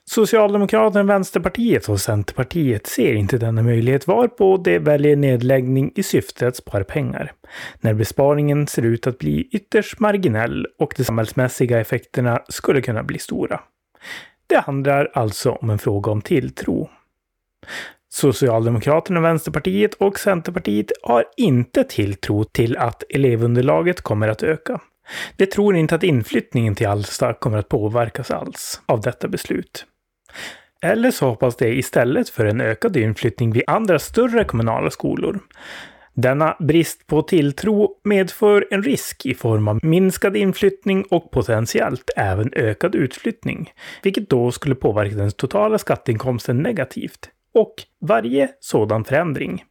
Socialdemokraterna, 0.04 1.02
Vänsterpartiet 1.02 1.88
och 1.88 2.00
Centerpartiet 2.00 2.86
ser 2.86 3.14
inte 3.14 3.38
denna 3.38 3.62
möjlighet 3.62 4.06
varpå 4.06 4.56
de 4.56 4.78
väljer 4.78 5.16
nedläggning 5.16 5.92
i 5.94 6.02
syfte 6.02 6.48
att 6.48 6.56
spara 6.56 6.84
pengar. 6.84 7.32
När 7.80 7.94
besparingen 7.94 8.66
ser 8.66 8.82
ut 8.82 9.06
att 9.06 9.18
bli 9.18 9.48
ytterst 9.52 10.00
marginell 10.00 10.66
och 10.78 10.94
de 10.96 11.04
samhällsmässiga 11.04 11.80
effekterna 11.80 12.42
skulle 12.48 12.82
kunna 12.82 13.02
bli 13.02 13.18
stora. 13.18 13.60
Det 14.46 14.58
handlar 14.58 15.10
alltså 15.14 15.50
om 15.50 15.70
en 15.70 15.78
fråga 15.78 16.10
om 16.10 16.22
tilltro. 16.22 16.90
Socialdemokraterna, 18.08 19.20
Vänsterpartiet 19.20 19.94
och 19.94 20.18
Centerpartiet 20.18 20.92
har 21.02 21.24
inte 21.36 21.84
tilltro 21.84 22.44
till 22.44 22.76
att 22.76 23.02
elevunderlaget 23.08 24.00
kommer 24.00 24.28
att 24.28 24.42
öka. 24.42 24.80
De 25.36 25.46
tror 25.46 25.76
inte 25.76 25.94
att 25.94 26.02
inflyttningen 26.02 26.74
till 26.74 26.86
Alsta 26.86 27.34
kommer 27.34 27.58
att 27.58 27.68
påverkas 27.68 28.30
alls 28.30 28.80
av 28.86 29.00
detta 29.00 29.28
beslut. 29.28 29.86
Eller 30.82 31.10
så 31.10 31.28
hoppas 31.28 31.56
de 31.56 31.66
istället 31.66 32.28
för 32.28 32.44
en 32.44 32.60
ökad 32.60 32.96
inflyttning 32.96 33.52
vid 33.52 33.62
andra 33.66 33.98
större 33.98 34.44
kommunala 34.44 34.90
skolor. 34.90 35.40
Denna 36.14 36.56
brist 36.58 37.06
på 37.06 37.22
tilltro 37.22 38.00
medför 38.04 38.66
en 38.70 38.82
risk 38.82 39.26
i 39.26 39.34
form 39.34 39.68
av 39.68 39.78
minskad 39.82 40.36
inflyttning 40.36 41.04
och 41.10 41.30
potentiellt 41.30 42.10
även 42.16 42.50
ökad 42.52 42.94
utflyttning, 42.94 43.72
vilket 44.02 44.30
då 44.30 44.52
skulle 44.52 44.74
påverka 44.74 45.16
den 45.16 45.30
totala 45.30 45.78
skatteinkomsten 45.78 46.62
negativt. 46.62 47.30
Och 47.54 47.74
varje 48.00 48.50
sådan 48.60 49.04
förändring 49.04 49.64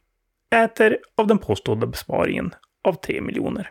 äter 0.54 0.98
av 1.16 1.26
den 1.26 1.38
påstådda 1.38 1.86
besparingen 1.86 2.54
av 2.84 2.92
3 2.92 3.20
miljoner. 3.20 3.70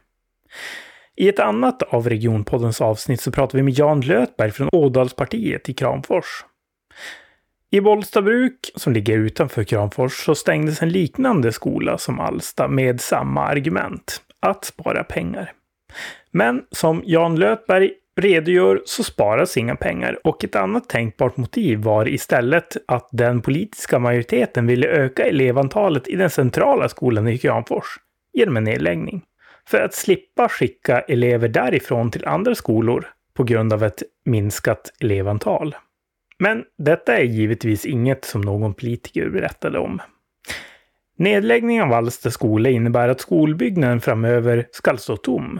I 1.19 1.29
ett 1.29 1.39
annat 1.39 1.83
av 1.83 2.09
Regionpoddens 2.09 2.81
avsnitt 2.81 3.21
så 3.21 3.31
pratar 3.31 3.57
vi 3.57 3.63
med 3.63 3.73
Jan 3.73 4.01
Lötberg 4.01 4.51
från 4.51 4.69
Ådalspartiet 4.71 5.69
i 5.69 5.73
Kramfors. 5.73 6.45
I 7.71 7.81
Bollstabruk, 7.81 8.71
som 8.75 8.93
ligger 8.93 9.17
utanför 9.17 9.63
Kramfors, 9.63 10.25
så 10.25 10.35
stängdes 10.35 10.81
en 10.81 10.89
liknande 10.89 11.51
skola 11.51 11.97
som 11.97 12.19
Alsta 12.19 12.67
med 12.67 13.01
samma 13.01 13.47
argument, 13.47 14.21
att 14.39 14.65
spara 14.65 15.03
pengar. 15.03 15.51
Men 16.31 16.63
som 16.71 17.01
Jan 17.05 17.35
Lötberg 17.35 17.91
redogör 18.21 18.81
så 18.85 19.03
sparas 19.03 19.57
inga 19.57 19.75
pengar 19.75 20.19
och 20.23 20.43
ett 20.43 20.55
annat 20.55 20.89
tänkbart 20.89 21.37
motiv 21.37 21.79
var 21.79 22.07
istället 22.07 22.77
att 22.87 23.09
den 23.11 23.41
politiska 23.41 23.99
majoriteten 23.99 24.67
ville 24.67 24.87
öka 24.87 25.23
elevantalet 25.23 26.07
i 26.07 26.15
den 26.15 26.29
centrala 26.29 26.89
skolan 26.89 27.27
i 27.27 27.37
Kramfors 27.37 27.97
genom 28.33 28.57
en 28.57 28.63
nedläggning 28.63 29.23
för 29.69 29.81
att 29.81 29.93
slippa 29.93 30.49
skicka 30.49 30.99
elever 31.01 31.47
därifrån 31.47 32.11
till 32.11 32.25
andra 32.25 32.55
skolor 32.55 33.07
på 33.33 33.43
grund 33.43 33.73
av 33.73 33.83
ett 33.83 34.03
minskat 34.25 34.93
elevantal. 34.99 35.75
Men 36.39 36.63
detta 36.77 37.17
är 37.17 37.23
givetvis 37.23 37.85
inget 37.85 38.25
som 38.25 38.41
någon 38.41 38.73
politiker 38.73 39.29
berättade 39.29 39.79
om. 39.79 40.01
Nedläggningen 41.17 41.83
av 41.83 41.93
Alsta 41.93 42.31
skola 42.31 42.69
innebär 42.69 43.09
att 43.09 43.21
skolbyggnaden 43.21 44.01
framöver 44.01 44.65
ska 44.71 44.97
stå 44.97 45.17
tom. 45.17 45.59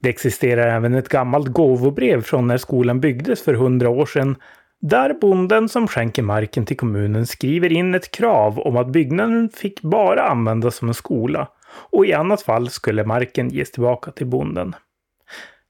Det 0.00 0.08
existerar 0.08 0.76
även 0.76 0.94
ett 0.94 1.08
gammalt 1.08 1.48
gåvobrev 1.48 2.22
från 2.22 2.46
när 2.46 2.58
skolan 2.58 3.00
byggdes 3.00 3.42
för 3.42 3.54
hundra 3.54 3.88
år 3.88 4.06
sedan 4.06 4.36
där 4.80 5.14
bonden 5.14 5.68
som 5.68 5.88
skänker 5.88 6.22
marken 6.22 6.66
till 6.66 6.76
kommunen 6.76 7.26
skriver 7.26 7.72
in 7.72 7.94
ett 7.94 8.10
krav 8.10 8.58
om 8.58 8.76
att 8.76 8.88
byggnaden 8.88 9.48
fick 9.48 9.82
bara 9.82 10.22
användas 10.22 10.76
som 10.76 10.88
en 10.88 10.94
skola 10.94 11.48
och 11.74 12.06
i 12.06 12.12
annat 12.12 12.42
fall 12.42 12.70
skulle 12.70 13.04
marken 13.04 13.48
ges 13.48 13.70
tillbaka 13.72 14.10
till 14.10 14.26
bonden. 14.26 14.74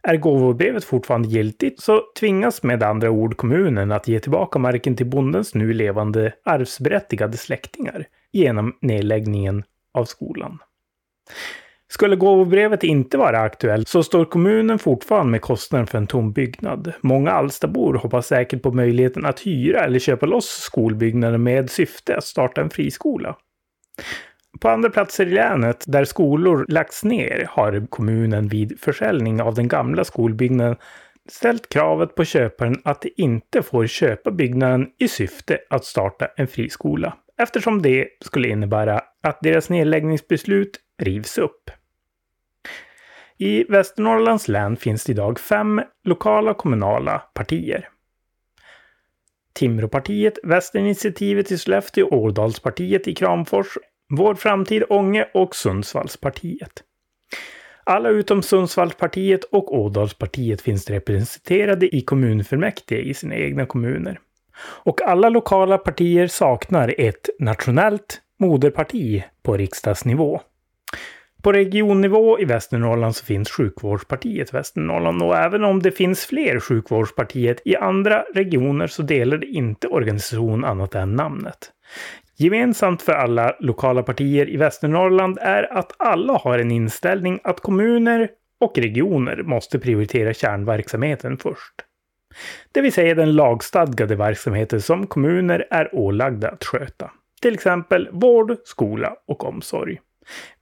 Är 0.02 0.16
gåvobrevet 0.16 0.84
fortfarande 0.84 1.28
giltigt 1.28 1.80
så 1.80 2.02
tvingas 2.20 2.62
med 2.62 2.82
andra 2.82 3.10
ord 3.10 3.36
kommunen 3.36 3.92
att 3.92 4.08
ge 4.08 4.20
tillbaka 4.20 4.58
marken 4.58 4.96
till 4.96 5.06
bondens 5.06 5.54
nu 5.54 5.72
levande 5.72 6.32
arvsberättigade 6.44 7.36
släktingar 7.36 8.06
genom 8.32 8.76
nedläggningen 8.80 9.64
av 9.94 10.04
skolan. 10.04 10.58
Skulle 11.88 12.16
gåvobrevet 12.16 12.84
inte 12.84 13.18
vara 13.18 13.40
aktuellt 13.40 13.88
så 13.88 14.02
står 14.02 14.24
kommunen 14.24 14.78
fortfarande 14.78 15.30
med 15.30 15.40
kostnaden 15.40 15.86
för 15.86 15.98
en 15.98 16.06
tom 16.06 16.32
byggnad. 16.32 16.92
Många 17.00 17.30
Alstabor 17.30 17.94
hoppas 17.94 18.26
säkert 18.26 18.62
på 18.62 18.72
möjligheten 18.72 19.26
att 19.26 19.40
hyra 19.40 19.80
eller 19.84 19.98
köpa 19.98 20.26
loss 20.26 20.48
skolbyggnaden 20.48 21.42
med 21.42 21.70
syfte 21.70 22.16
att 22.16 22.24
starta 22.24 22.60
en 22.60 22.70
friskola. 22.70 23.36
På 24.62 24.68
andra 24.68 24.90
platser 24.90 25.26
i 25.26 25.30
länet 25.30 25.84
där 25.86 26.04
skolor 26.04 26.66
lagts 26.68 27.04
ner 27.04 27.46
har 27.50 27.86
kommunen 27.86 28.48
vid 28.48 28.80
försäljning 28.80 29.42
av 29.42 29.54
den 29.54 29.68
gamla 29.68 30.04
skolbyggnaden 30.04 30.76
ställt 31.28 31.68
kravet 31.68 32.14
på 32.14 32.24
köparen 32.24 32.76
att 32.84 33.02
de 33.02 33.10
inte 33.16 33.62
får 33.62 33.86
köpa 33.86 34.30
byggnaden 34.30 34.88
i 34.98 35.08
syfte 35.08 35.58
att 35.70 35.84
starta 35.84 36.28
en 36.36 36.48
friskola, 36.48 37.16
eftersom 37.38 37.82
det 37.82 38.08
skulle 38.20 38.48
innebära 38.48 39.00
att 39.22 39.38
deras 39.40 39.70
nedläggningsbeslut 39.70 40.80
rivs 40.98 41.38
upp. 41.38 41.70
I 43.38 43.64
Västernorrlands 43.64 44.48
län 44.48 44.76
finns 44.76 45.04
det 45.04 45.12
idag 45.12 45.40
fem 45.40 45.82
lokala 46.04 46.54
kommunala 46.54 47.18
partier. 47.18 47.88
Timråpartiet, 49.52 50.38
Västerinitiativet 50.42 51.50
i 51.50 51.58
Sollefteå, 51.58 52.08
Ådalspartiet 52.10 53.08
i 53.08 53.14
Kramfors, 53.14 53.78
vår 54.14 54.34
framtid 54.34 54.84
Ånge 54.88 55.28
och 55.34 55.56
Sundsvallspartiet. 55.56 56.82
Alla 57.84 58.08
utom 58.08 58.42
Sundsvallspartiet 58.42 59.44
och 59.44 59.78
Ådalspartiet 59.78 60.62
finns 60.62 60.90
representerade 60.90 61.96
i 61.96 62.00
kommunfullmäktige 62.00 63.00
i 63.00 63.14
sina 63.14 63.34
egna 63.34 63.66
kommuner. 63.66 64.18
Och 64.84 65.02
alla 65.02 65.28
lokala 65.28 65.78
partier 65.78 66.26
saknar 66.26 66.94
ett 66.98 67.28
nationellt 67.38 68.20
moderparti 68.38 69.24
på 69.42 69.56
riksdagsnivå. 69.56 70.40
På 71.42 71.52
regionnivå 71.52 72.40
i 72.40 72.44
Västernorrland 72.44 73.16
så 73.16 73.24
finns 73.24 73.50
Sjukvårdspartiet 73.50 74.54
Västernorrland 74.54 75.22
och 75.22 75.36
även 75.36 75.64
om 75.64 75.82
det 75.82 75.92
finns 75.92 76.26
fler 76.26 76.60
Sjukvårdspartiet 76.60 77.62
i 77.64 77.76
andra 77.76 78.24
regioner 78.34 78.86
så 78.86 79.02
delar 79.02 79.38
det 79.38 79.46
inte 79.46 79.88
organisation 79.88 80.64
annat 80.64 80.94
än 80.94 81.16
namnet. 81.16 81.72
Gemensamt 82.42 83.02
för 83.02 83.12
alla 83.12 83.56
lokala 83.60 84.02
partier 84.02 84.50
i 84.50 84.56
Västernorrland 84.56 85.38
är 85.40 85.72
att 85.78 85.92
alla 85.98 86.32
har 86.32 86.58
en 86.58 86.70
inställning 86.70 87.40
att 87.44 87.60
kommuner 87.60 88.28
och 88.60 88.78
regioner 88.78 89.42
måste 89.42 89.78
prioritera 89.78 90.34
kärnverksamheten 90.34 91.38
först. 91.38 91.74
Det 92.72 92.80
vill 92.80 92.92
säga 92.92 93.14
den 93.14 93.32
lagstadgade 93.32 94.16
verksamheten 94.16 94.80
som 94.80 95.06
kommuner 95.06 95.66
är 95.70 95.94
ålagda 95.94 96.48
att 96.48 96.64
sköta. 96.64 97.10
Till 97.42 97.54
exempel 97.54 98.08
vård, 98.12 98.56
skola 98.64 99.16
och 99.26 99.44
omsorg. 99.44 100.00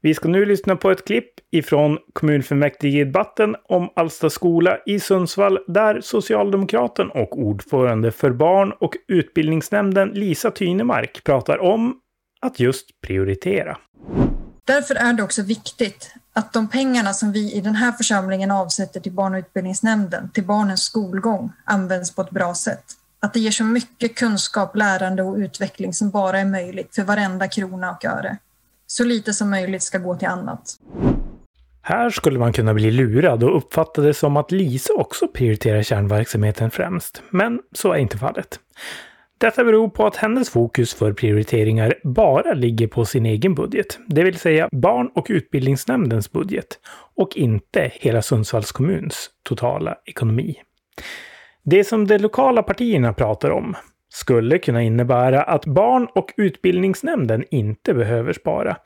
Vi 0.01 0.15
ska 0.15 0.29
nu 0.29 0.47
lyssna 0.47 0.77
på 0.77 0.91
ett 0.91 1.05
klipp 1.05 1.31
ifrån 1.51 1.99
kommunfullmäktigedebatten 2.13 3.57
om 3.69 3.91
Alsta 3.97 4.31
skola 4.31 4.79
i 4.87 5.01
Sundsvall 5.01 5.59
där 5.67 6.01
socialdemokraten 6.01 7.11
och 7.11 7.39
ordförande 7.39 8.13
för 8.13 8.31
barn 8.31 8.73
och 8.81 8.97
utbildningsnämnden 9.09 10.09
Lisa 10.09 10.51
Tynemark 10.51 11.25
pratar 11.25 11.59
om 11.59 11.97
att 12.41 12.61
just 12.61 13.01
prioritera. 13.01 13.79
Därför 14.65 14.95
är 14.95 15.13
det 15.13 15.23
också 15.23 15.43
viktigt 15.43 16.15
att 16.33 16.53
de 16.53 16.69
pengarna 16.69 17.13
som 17.13 17.33
vi 17.33 17.53
i 17.53 17.61
den 17.61 17.75
här 17.75 17.93
församlingen 17.93 18.51
avsätter 18.51 19.01
till 19.01 19.13
barn 19.13 19.35
och 19.35 19.39
utbildningsnämnden, 19.39 20.31
till 20.31 20.45
barnens 20.45 20.83
skolgång, 20.83 21.53
används 21.65 22.15
på 22.15 22.23
ett 22.23 22.31
bra 22.31 22.55
sätt. 22.55 22.85
Att 23.21 23.33
det 23.33 23.41
ger 23.41 23.51
så 23.51 23.65
mycket 23.65 24.17
kunskap, 24.17 24.77
lärande 24.77 25.23
och 25.23 25.37
utveckling 25.37 25.95
som 25.95 26.11
bara 26.11 26.39
är 26.39 26.45
möjligt 26.45 26.95
för 26.95 27.03
varenda 27.03 27.49
krona 27.49 27.91
och 27.91 28.05
öre 28.05 28.39
så 28.91 29.05
lite 29.05 29.33
som 29.33 29.51
möjligt 29.51 29.83
ska 29.83 29.99
gå 29.99 30.17
till 30.17 30.29
annat. 30.29 30.77
Här 31.83 32.11
skulle 32.11 32.39
man 32.39 32.53
kunna 32.53 32.75
bli 32.75 32.91
lurad 32.91 33.45
och 33.45 33.57
uppfatta 33.57 34.03
det 34.03 34.15
som 34.15 34.37
att 34.37 34.53
Lisa 34.53 34.93
också 34.95 35.29
prioriterar 35.29 35.83
kärnverksamheten 35.83 36.71
främst. 36.71 37.23
Men 37.31 37.61
så 37.73 37.93
är 37.93 37.99
inte 37.99 38.19
fallet. 38.19 38.61
Detta 39.39 39.65
beror 39.65 39.89
på 39.89 40.07
att 40.07 40.17
hennes 40.17 40.51
fokus 40.51 40.95
för 40.95 41.13
prioriteringar 41.13 41.95
bara 42.05 42.55
ligger 42.55 42.87
på 42.87 43.05
sin 43.05 43.27
egen 43.27 43.55
budget, 43.55 43.99
det 44.07 44.23
vill 44.23 44.39
säga 44.39 44.69
barn 44.73 45.11
och 45.15 45.27
utbildningsnämndens 45.31 46.33
budget 46.33 46.79
och 47.17 47.37
inte 47.37 47.93
hela 47.95 48.23
Sundsvalls 48.23 48.73
kommuns 48.73 49.31
totala 49.43 49.97
ekonomi. 50.07 50.57
Det 51.63 51.85
som 51.85 52.07
de 52.07 52.19
lokala 52.19 52.63
partierna 52.63 53.13
pratar 53.13 53.51
om, 53.51 53.77
skulle 54.11 54.59
kunna 54.59 54.83
innebära 54.83 55.43
att 55.43 55.67
barn 55.67 56.09
och 56.15 56.33
utbildningsnämnden 56.37 57.45
inte 57.51 57.95
behöver 57.95 58.33
spara, 58.33 58.77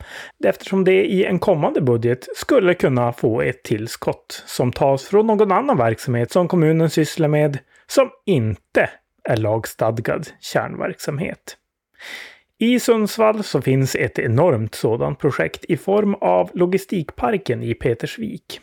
eftersom 0.45 0.85
det 0.85 1.05
i 1.05 1.25
en 1.25 1.39
kommande 1.39 1.81
budget 1.81 2.29
skulle 2.37 2.75
kunna 2.75 3.13
få 3.13 3.41
ett 3.41 3.63
tillskott 3.63 4.43
som 4.47 4.73
tas 4.73 5.05
från 5.05 5.27
någon 5.27 5.53
annan 5.53 5.79
verksamhet 5.79 6.33
som 6.33 6.49
kommunen 6.49 6.91
sysslar 6.91 7.29
med 7.29 7.59
som 7.87 8.11
inte 8.27 8.91
är 9.29 9.37
lagstadgad 9.37 10.29
kärnverksamhet. 10.41 11.57
I 12.59 12.81
Sundsvall 12.81 13.45
så 13.45 13.63
finns 13.63 13.95
ett 13.95 14.19
enormt 14.19 14.75
sådant 14.75 15.19
projekt 15.19 15.65
i 15.65 15.77
form 15.77 16.15
av 16.15 16.51
Logistikparken 16.55 17.63
i 17.63 17.75
Petersvik. 17.75 18.61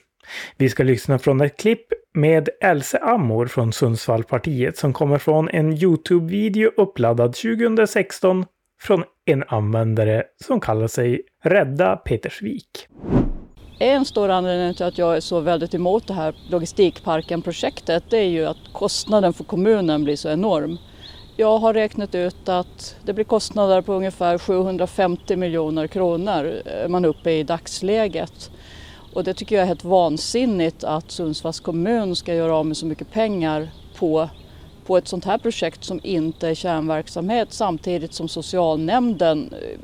Vi 0.58 0.70
ska 0.70 0.84
lyssna 0.84 1.20
från 1.20 1.42
ett 1.42 1.58
klipp 1.58 1.88
med 2.14 2.50
Else 2.62 2.98
Amor 2.98 3.46
från 3.46 3.74
Sundsvallpartiet 3.74 4.78
som 4.78 4.94
kommer 4.94 5.18
från 5.18 5.50
en 5.50 5.74
Youtube-video 5.74 6.72
uppladdad 6.78 7.34
2016 7.34 8.46
från 8.82 9.04
en 9.26 9.44
användare 9.48 10.24
som 10.46 10.60
kallar 10.60 10.88
sig 10.88 11.22
Rädda 11.44 11.96
Petersvik. 11.96 12.88
En 13.80 14.06
stor 14.06 14.30
anledning 14.30 14.74
till 14.74 14.86
att 14.86 14.98
jag 14.98 15.16
är 15.16 15.20
så 15.20 15.40
väldigt 15.40 15.74
emot 15.74 16.08
det 16.08 16.14
här 16.14 16.36
Logistikparken-projektet 16.50 18.04
det 18.10 18.18
är 18.18 18.30
ju 18.30 18.46
att 18.46 18.58
kostnaden 18.74 19.34
för 19.34 19.44
kommunen 19.44 20.04
blir 20.04 20.16
så 20.16 20.30
enorm. 20.30 20.78
Jag 21.36 21.58
har 21.58 21.74
räknat 21.74 22.16
ut 22.16 22.50
att 22.50 22.96
det 23.06 23.14
blir 23.14 23.26
kostnader 23.26 23.82
på 23.82 23.94
ungefär 23.94 24.38
750 24.38 25.36
miljoner 25.36 25.88
kronor 25.88 26.62
eh, 26.66 26.88
man 26.88 27.06
är 27.06 27.10
uppe 27.10 27.32
i 27.32 27.44
dagsläget. 27.44 28.52
Och 29.14 29.24
det 29.24 29.34
tycker 29.34 29.56
jag 29.56 29.64
är 29.64 29.68
helt 29.68 29.84
vansinnigt 29.84 30.84
att 30.84 31.12
Sundsvalls 31.12 31.60
kommun 31.60 32.16
ska 32.16 32.34
göra 32.34 32.56
av 32.56 32.66
med 32.66 32.78
så 32.78 32.86
mycket 32.86 33.12
pengar 33.12 33.70
på, 33.96 34.30
på 34.86 34.98
ett 34.98 35.08
sånt 35.08 35.26
här 35.26 35.38
projekt 35.38 35.84
som 35.84 36.00
inte 36.04 36.48
är 36.48 36.56
kärnverksamhet 36.56 37.54
samtidigt 37.54 38.14
som 38.14 38.28
socialnämnden 38.28 39.54
eh, 39.54 39.80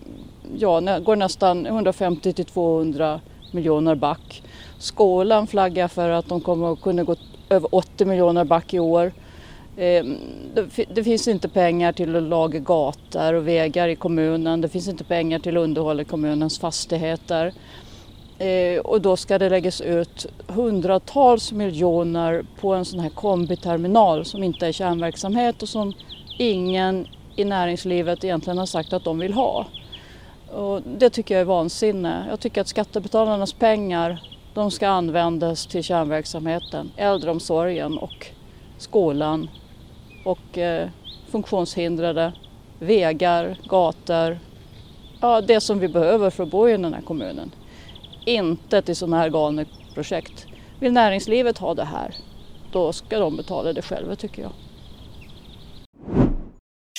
ja, 0.58 1.00
går 1.00 1.16
nästan 1.16 1.66
150 1.66 2.34
till 2.34 2.46
200 2.46 3.22
miljoner 3.52 3.96
back. 3.96 4.44
Skolan 4.80 5.48
flaggar 5.48 5.88
för 5.88 6.10
att 6.10 6.28
de 6.28 6.42
kommer 6.42 6.74
att 6.74 6.82
kunna 6.82 7.04
gå 7.04 7.16
över 7.50 7.76
80 7.76 8.06
miljoner 8.06 8.44
back 8.44 8.74
i 8.74 8.80
år. 8.80 9.12
Eh, 9.78 10.06
det 10.94 11.04
finns 11.04 11.28
inte 11.28 11.50
pengar 11.50 11.92
till 11.92 12.16
att 12.16 12.24
laga 12.24 12.60
gator 12.60 13.34
och 13.34 13.48
vägar 13.48 13.88
i 13.88 13.96
kommunen. 13.96 14.62
Det 14.62 14.70
finns 14.70 14.88
inte 14.88 15.04
pengar 15.04 15.40
till 15.40 15.58
underhåll 15.58 16.00
i 16.00 16.06
kommunens 16.06 16.60
fastigheter. 16.60 17.54
Eh, 18.40 18.80
och 18.80 19.02
då 19.02 19.18
ska 19.18 19.38
det 19.38 19.50
läggas 19.50 19.82
ut 19.82 20.26
hundratals 20.48 21.52
miljoner 21.52 22.46
på 22.60 22.74
en 22.74 22.86
sån 22.86 23.00
här 23.00 23.10
kombiterminal 23.10 24.26
som 24.26 24.44
inte 24.44 24.68
är 24.68 24.72
kärnverksamhet 24.72 25.62
och 25.62 25.70
som 25.70 25.94
ingen 26.38 27.08
i 27.36 27.46
näringslivet 27.46 28.24
egentligen 28.24 28.58
har 28.58 28.66
sagt 28.66 28.94
att 28.94 29.04
de 29.04 29.20
vill 29.20 29.34
ha. 29.34 29.66
Och 30.52 30.82
det 30.82 31.10
tycker 31.10 31.36
jag 31.36 31.42
är 31.42 31.46
vansinne. 31.46 32.26
Jag 32.30 32.40
tycker 32.40 32.62
att 32.62 32.68
skattebetalarnas 32.68 33.54
pengar 33.54 34.22
de 34.54 34.72
ska 34.72 34.88
användas 34.88 35.66
till 35.66 35.84
kärnverksamheten, 35.84 36.92
äldreomsorgen 36.96 37.98
och 37.98 38.28
skolan 38.78 39.50
och 40.26 40.58
eh, 40.58 40.90
funktionshindrade, 41.30 42.34
vägar, 42.80 43.58
gator. 43.70 44.40
Ja, 45.22 45.42
det 45.42 45.62
som 45.62 45.80
vi 45.80 45.88
behöver 45.88 46.30
för 46.30 46.44
att 46.44 46.52
bo 46.52 46.70
i 46.70 46.72
den 46.72 46.94
här 46.94 47.02
kommunen 47.02 47.52
inte 48.28 48.82
till 48.82 48.96
sådana 48.96 49.18
här 49.18 49.30
galna 49.30 49.66
projekt. 49.94 50.48
Vill 50.80 50.94
näringslivet 50.94 51.58
ha 51.58 51.74
det 51.74 51.86
här, 51.86 52.16
då 52.72 52.94
ska 52.94 53.20
de 53.20 53.38
betala 53.38 53.74
det 53.74 53.82
själva 53.82 54.16
tycker 54.16 54.42
jag. 54.42 54.52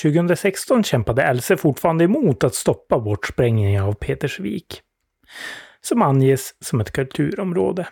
2016 0.02 0.84
kämpade 0.84 1.22
Else 1.22 1.56
fortfarande 1.56 2.04
emot 2.04 2.44
att 2.44 2.54
stoppa 2.54 2.98
bortsprängningen 2.98 3.82
av 3.84 3.92
Petersvik, 3.92 4.82
som 5.80 6.02
anges 6.02 6.54
som 6.64 6.80
ett 6.80 6.92
kulturområde. 6.92 7.88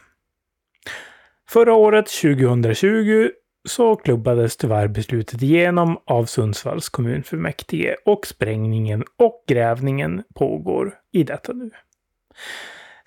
Förra 1.48 1.74
året, 1.74 2.06
2020, 2.06 3.28
så 3.68 3.96
klubbades 3.96 4.56
tyvärr 4.56 4.88
beslutet 4.88 5.42
igenom 5.42 5.98
av 6.04 6.24
Sundsvalls 6.24 6.88
kommunfullmäktige 6.88 7.96
och 8.04 8.26
sprängningen 8.26 9.04
och 9.16 9.44
grävningen 9.46 10.22
pågår 10.34 10.94
i 11.12 11.22
detta 11.22 11.52
nu. 11.52 11.70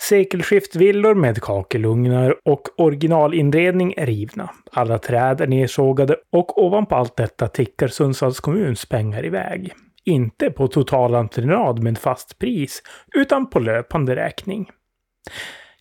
Sekelskiftsvillor 0.02 1.16
med 1.16 1.42
kakelugnar 1.42 2.36
och 2.46 2.62
originalinredning 2.78 3.94
är 3.98 4.06
rivna. 4.06 4.50
Alla 4.72 4.98
träd 4.98 5.42
är 5.42 5.48
nedsågade 5.48 6.16
och 6.32 6.64
ovanpå 6.64 6.96
allt 6.96 7.16
detta 7.16 7.48
tickar 7.48 7.88
Sundsvalls 7.88 8.40
kommuns 8.40 8.86
pengar 8.86 9.26
iväg. 9.26 9.74
Inte 10.04 10.52
på 10.52 10.68
totalentreprenad 10.68 11.84
med 11.84 11.98
fast 11.98 12.40
pris, 12.40 12.84
utan 13.16 13.50
på 13.50 13.60
löpande 13.60 14.16
räkning. 14.16 14.70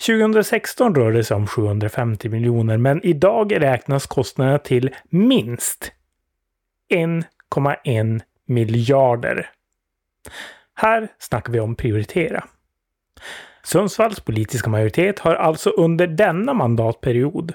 2016 0.06 0.94
rör 0.94 1.12
det 1.12 1.24
sig 1.24 1.34
om 1.34 1.46
750 1.46 2.28
miljoner, 2.28 2.76
men 2.76 3.06
idag 3.06 3.60
räknas 3.60 4.06
kostnaderna 4.06 4.58
till 4.58 4.94
minst 5.10 5.92
1,1 6.94 8.20
miljarder. 8.46 9.50
Här 10.74 11.08
snackar 11.18 11.52
vi 11.52 11.60
om 11.60 11.74
prioritera. 11.74 12.44
Sundsvalls 13.68 14.20
politiska 14.20 14.70
majoritet 14.70 15.18
har 15.18 15.34
alltså 15.34 15.70
under 15.70 16.06
denna 16.06 16.54
mandatperiod 16.54 17.52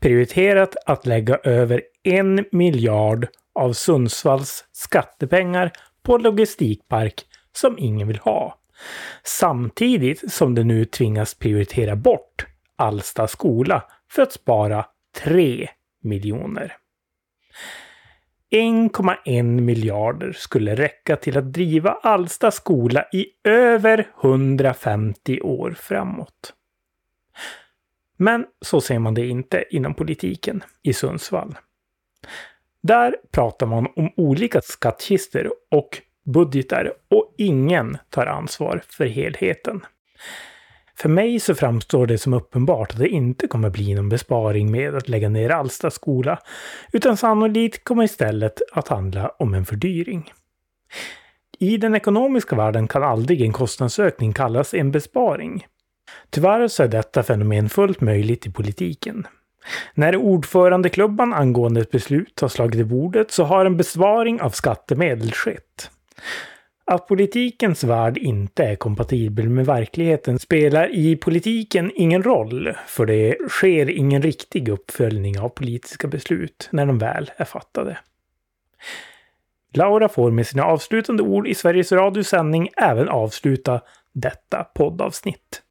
prioriterat 0.00 0.76
att 0.86 1.06
lägga 1.06 1.36
över 1.36 1.82
en 2.02 2.44
miljard 2.52 3.28
av 3.54 3.72
Sundsvalls 3.72 4.64
skattepengar 4.72 5.72
på 6.02 6.18
logistikpark 6.18 7.24
som 7.52 7.78
ingen 7.78 8.08
vill 8.08 8.18
ha. 8.18 8.58
Samtidigt 9.24 10.32
som 10.32 10.54
det 10.54 10.64
nu 10.64 10.84
tvingas 10.84 11.34
prioritera 11.34 11.96
bort 11.96 12.46
Alsta 12.76 13.28
skola 13.28 13.82
för 14.10 14.22
att 14.22 14.32
spara 14.32 14.86
3 15.24 15.68
miljoner. 16.02 16.76
1,1 18.50 19.42
miljarder 19.60 20.32
skulle 20.32 20.74
räcka 20.74 21.16
till 21.16 21.38
att 21.38 21.52
driva 21.52 21.90
Alsta 21.90 22.50
skola 22.50 23.04
i 23.12 23.26
över 23.44 24.08
150 24.22 25.40
år 25.40 25.70
framåt. 25.70 26.52
Men 28.16 28.46
så 28.60 28.80
ser 28.80 28.98
man 28.98 29.14
det 29.14 29.26
inte 29.26 29.64
inom 29.70 29.94
politiken 29.94 30.64
i 30.82 30.92
Sundsvall. 30.92 31.54
Där 32.82 33.16
pratar 33.30 33.66
man 33.66 33.86
om 33.96 34.12
olika 34.16 34.60
skattkistor 34.60 35.52
och 35.70 36.02
budgetar 36.24 36.92
och 37.08 37.34
ingen 37.38 37.98
tar 38.10 38.26
ansvar 38.26 38.82
för 38.88 39.06
helheten. 39.06 39.86
För 40.98 41.08
mig 41.08 41.40
så 41.40 41.54
framstår 41.54 42.06
det 42.06 42.18
som 42.18 42.34
uppenbart 42.34 42.92
att 42.92 42.98
det 42.98 43.08
inte 43.08 43.46
kommer 43.46 43.70
bli 43.70 43.94
någon 43.94 44.08
besparing 44.08 44.70
med 44.70 44.94
att 44.94 45.08
lägga 45.08 45.28
ner 45.28 45.50
Alsta 45.50 45.90
skola, 45.90 46.38
utan 46.92 47.16
sannolikt 47.16 47.84
kommer 47.84 48.04
istället 48.04 48.60
att 48.72 48.88
handla 48.88 49.28
om 49.28 49.54
en 49.54 49.66
fördyring. 49.66 50.32
I 51.58 51.76
den 51.76 51.94
ekonomiska 51.94 52.56
världen 52.56 52.88
kan 52.88 53.02
aldrig 53.02 53.42
en 53.42 53.52
kostnadsökning 53.52 54.32
kallas 54.32 54.74
en 54.74 54.90
besparing. 54.90 55.66
Tyvärr 56.30 56.68
så 56.68 56.82
är 56.82 56.88
detta 56.88 57.22
fenomen 57.22 57.68
fullt 57.68 58.00
möjligt 58.00 58.46
i 58.46 58.50
politiken. 58.50 59.26
När 59.94 60.16
ordförandeklubban 60.16 61.32
angående 61.32 61.80
ett 61.80 61.90
beslut 61.90 62.40
har 62.40 62.48
slagit 62.48 62.80
i 62.80 62.84
bordet 62.84 63.30
så 63.30 63.44
har 63.44 63.66
en 63.66 63.76
besparing 63.76 64.40
av 64.40 64.50
skattemedel 64.50 65.32
skett. 65.32 65.90
Att 66.88 67.08
politikens 67.08 67.84
värld 67.84 68.18
inte 68.18 68.64
är 68.64 68.76
kompatibel 68.76 69.48
med 69.48 69.66
verkligheten 69.66 70.38
spelar 70.38 70.94
i 70.94 71.16
politiken 71.16 71.92
ingen 71.94 72.22
roll, 72.22 72.72
för 72.86 73.06
det 73.06 73.36
sker 73.48 73.90
ingen 73.90 74.22
riktig 74.22 74.68
uppföljning 74.68 75.40
av 75.40 75.48
politiska 75.48 76.08
beslut 76.08 76.68
när 76.72 76.86
de 76.86 76.98
väl 76.98 77.30
är 77.36 77.44
fattade. 77.44 77.98
Laura 79.74 80.08
får 80.08 80.30
med 80.30 80.46
sina 80.46 80.64
avslutande 80.64 81.22
ord 81.22 81.48
i 81.48 81.54
Sveriges 81.54 81.92
Radios 81.92 82.28
sändning 82.28 82.68
även 82.76 83.08
avsluta 83.08 83.80
detta 84.12 84.64
poddavsnitt. 84.64 85.62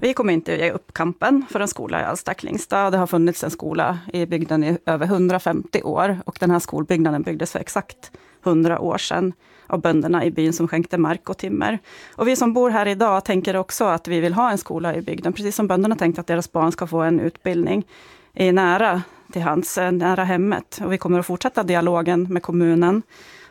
Vi 0.00 0.14
kommer 0.14 0.32
inte 0.32 0.52
att 0.52 0.58
ge 0.58 0.70
upp 0.70 0.92
kampen 0.92 1.44
för 1.50 1.60
en 1.60 1.68
skola 1.68 2.00
i 2.00 2.04
Alsta-Klingstad. 2.04 2.90
Det 2.90 2.96
har 2.96 3.06
funnits 3.06 3.44
en 3.44 3.50
skola 3.50 3.98
i 4.12 4.26
bygden 4.26 4.64
i 4.64 4.78
över 4.86 5.06
150 5.06 5.82
år 5.82 6.18
och 6.26 6.36
den 6.40 6.50
här 6.50 6.58
skolbyggnaden 6.58 7.22
byggdes 7.22 7.52
för 7.52 7.58
exakt 7.58 8.12
100 8.44 8.80
år 8.80 8.98
sedan 8.98 9.32
av 9.66 9.80
bönderna 9.80 10.24
i 10.24 10.30
byn 10.30 10.52
som 10.52 10.68
skänkte 10.68 10.98
mark 10.98 11.30
och 11.30 11.38
timmer. 11.38 11.78
Och 12.16 12.28
vi 12.28 12.36
som 12.36 12.52
bor 12.52 12.70
här 12.70 12.88
idag 12.88 13.24
tänker 13.24 13.56
också 13.56 13.84
att 13.84 14.08
vi 14.08 14.20
vill 14.20 14.34
ha 14.34 14.50
en 14.50 14.58
skola 14.58 14.94
i 14.94 15.02
bygden, 15.02 15.32
precis 15.32 15.56
som 15.56 15.66
bönderna 15.66 15.96
tänkte 15.96 16.20
att 16.20 16.26
deras 16.26 16.52
barn 16.52 16.72
ska 16.72 16.86
få 16.86 16.98
en 17.00 17.20
utbildning 17.20 17.86
i 18.34 18.52
nära 18.52 19.02
till 19.32 19.42
hands, 19.42 19.78
eh, 19.78 19.92
nära 19.92 20.24
hemmet. 20.24 20.80
Och 20.84 20.92
vi 20.92 20.98
kommer 20.98 21.18
att 21.18 21.26
fortsätta 21.26 21.62
dialogen 21.62 22.22
med 22.22 22.42
kommunen 22.42 23.02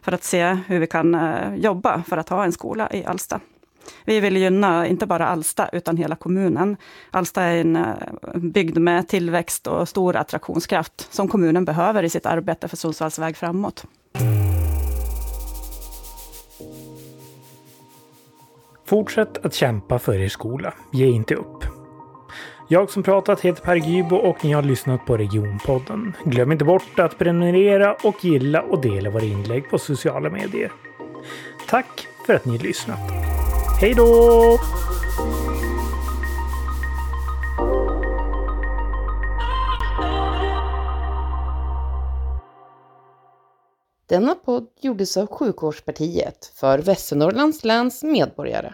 för 0.02 0.12
att 0.12 0.24
se 0.24 0.58
hur 0.68 0.80
vi 0.80 0.88
kan 0.88 1.16
eh, 1.16 1.56
jobba 1.56 2.04
för 2.08 2.18
att 2.18 2.30
ha 2.30 2.44
en 2.44 2.52
skola 2.52 2.90
i 2.92 3.06
Alsta. 3.06 3.40
Vi 4.06 4.20
vill 4.20 4.38
gynna 4.38 4.88
inte 4.88 5.06
bara 5.06 5.28
Alsta, 5.28 5.70
utan 5.74 5.98
hela 5.98 6.16
kommunen. 6.16 6.78
Alsta 7.12 7.42
är 7.42 7.62
en 7.62 7.76
eh, 7.76 7.94
bygd 8.36 8.78
med 8.78 9.08
tillväxt 9.08 9.68
och 9.68 9.90
stor 9.90 10.16
attraktionskraft, 10.16 11.14
som 11.14 11.28
kommunen 11.28 11.66
behöver 11.66 12.04
i 12.04 12.10
sitt 12.10 12.26
arbete 12.26 12.68
för 12.68 12.78
Sundsvalls 12.78 13.20
väg 13.20 13.38
framåt. 13.38 13.86
Fortsätt 18.94 19.46
att 19.46 19.54
kämpa 19.54 20.00
för 20.00 20.20
er 20.20 20.30
skola. 20.30 20.74
Ge 20.92 21.08
inte 21.08 21.36
upp. 21.36 21.64
Jag 22.68 22.90
som 22.90 23.04
pratat 23.04 23.42
heter 23.42 23.64
Per 23.64 23.76
Gybo 23.76 24.16
och 24.16 24.46
ni 24.46 24.52
har 24.52 24.62
lyssnat 24.62 25.06
på 25.06 25.18
Regionpodden. 25.18 26.14
Glöm 26.26 26.52
inte 26.52 26.66
bort 26.66 27.00
att 27.00 27.18
prenumerera 27.18 27.94
och 27.94 28.26
gilla 28.26 28.62
och 28.62 28.82
dela 28.82 29.10
våra 29.10 29.24
inlägg 29.24 29.70
på 29.70 29.78
sociala 29.78 30.30
medier. 30.30 30.72
Tack 31.70 32.08
för 32.26 32.34
att 32.34 32.46
ni 32.46 32.58
lyssnat. 32.58 33.00
Hej 33.82 33.94
då! 33.94 34.58
Denna 44.10 44.36
podd 44.36 44.68
gjordes 44.82 45.18
av 45.18 45.28
Sjukvårdspartiet 45.28 46.52
för 46.56 46.80
Västernorrlands 46.80 47.64
läns 47.64 48.04
medborgare. 48.04 48.74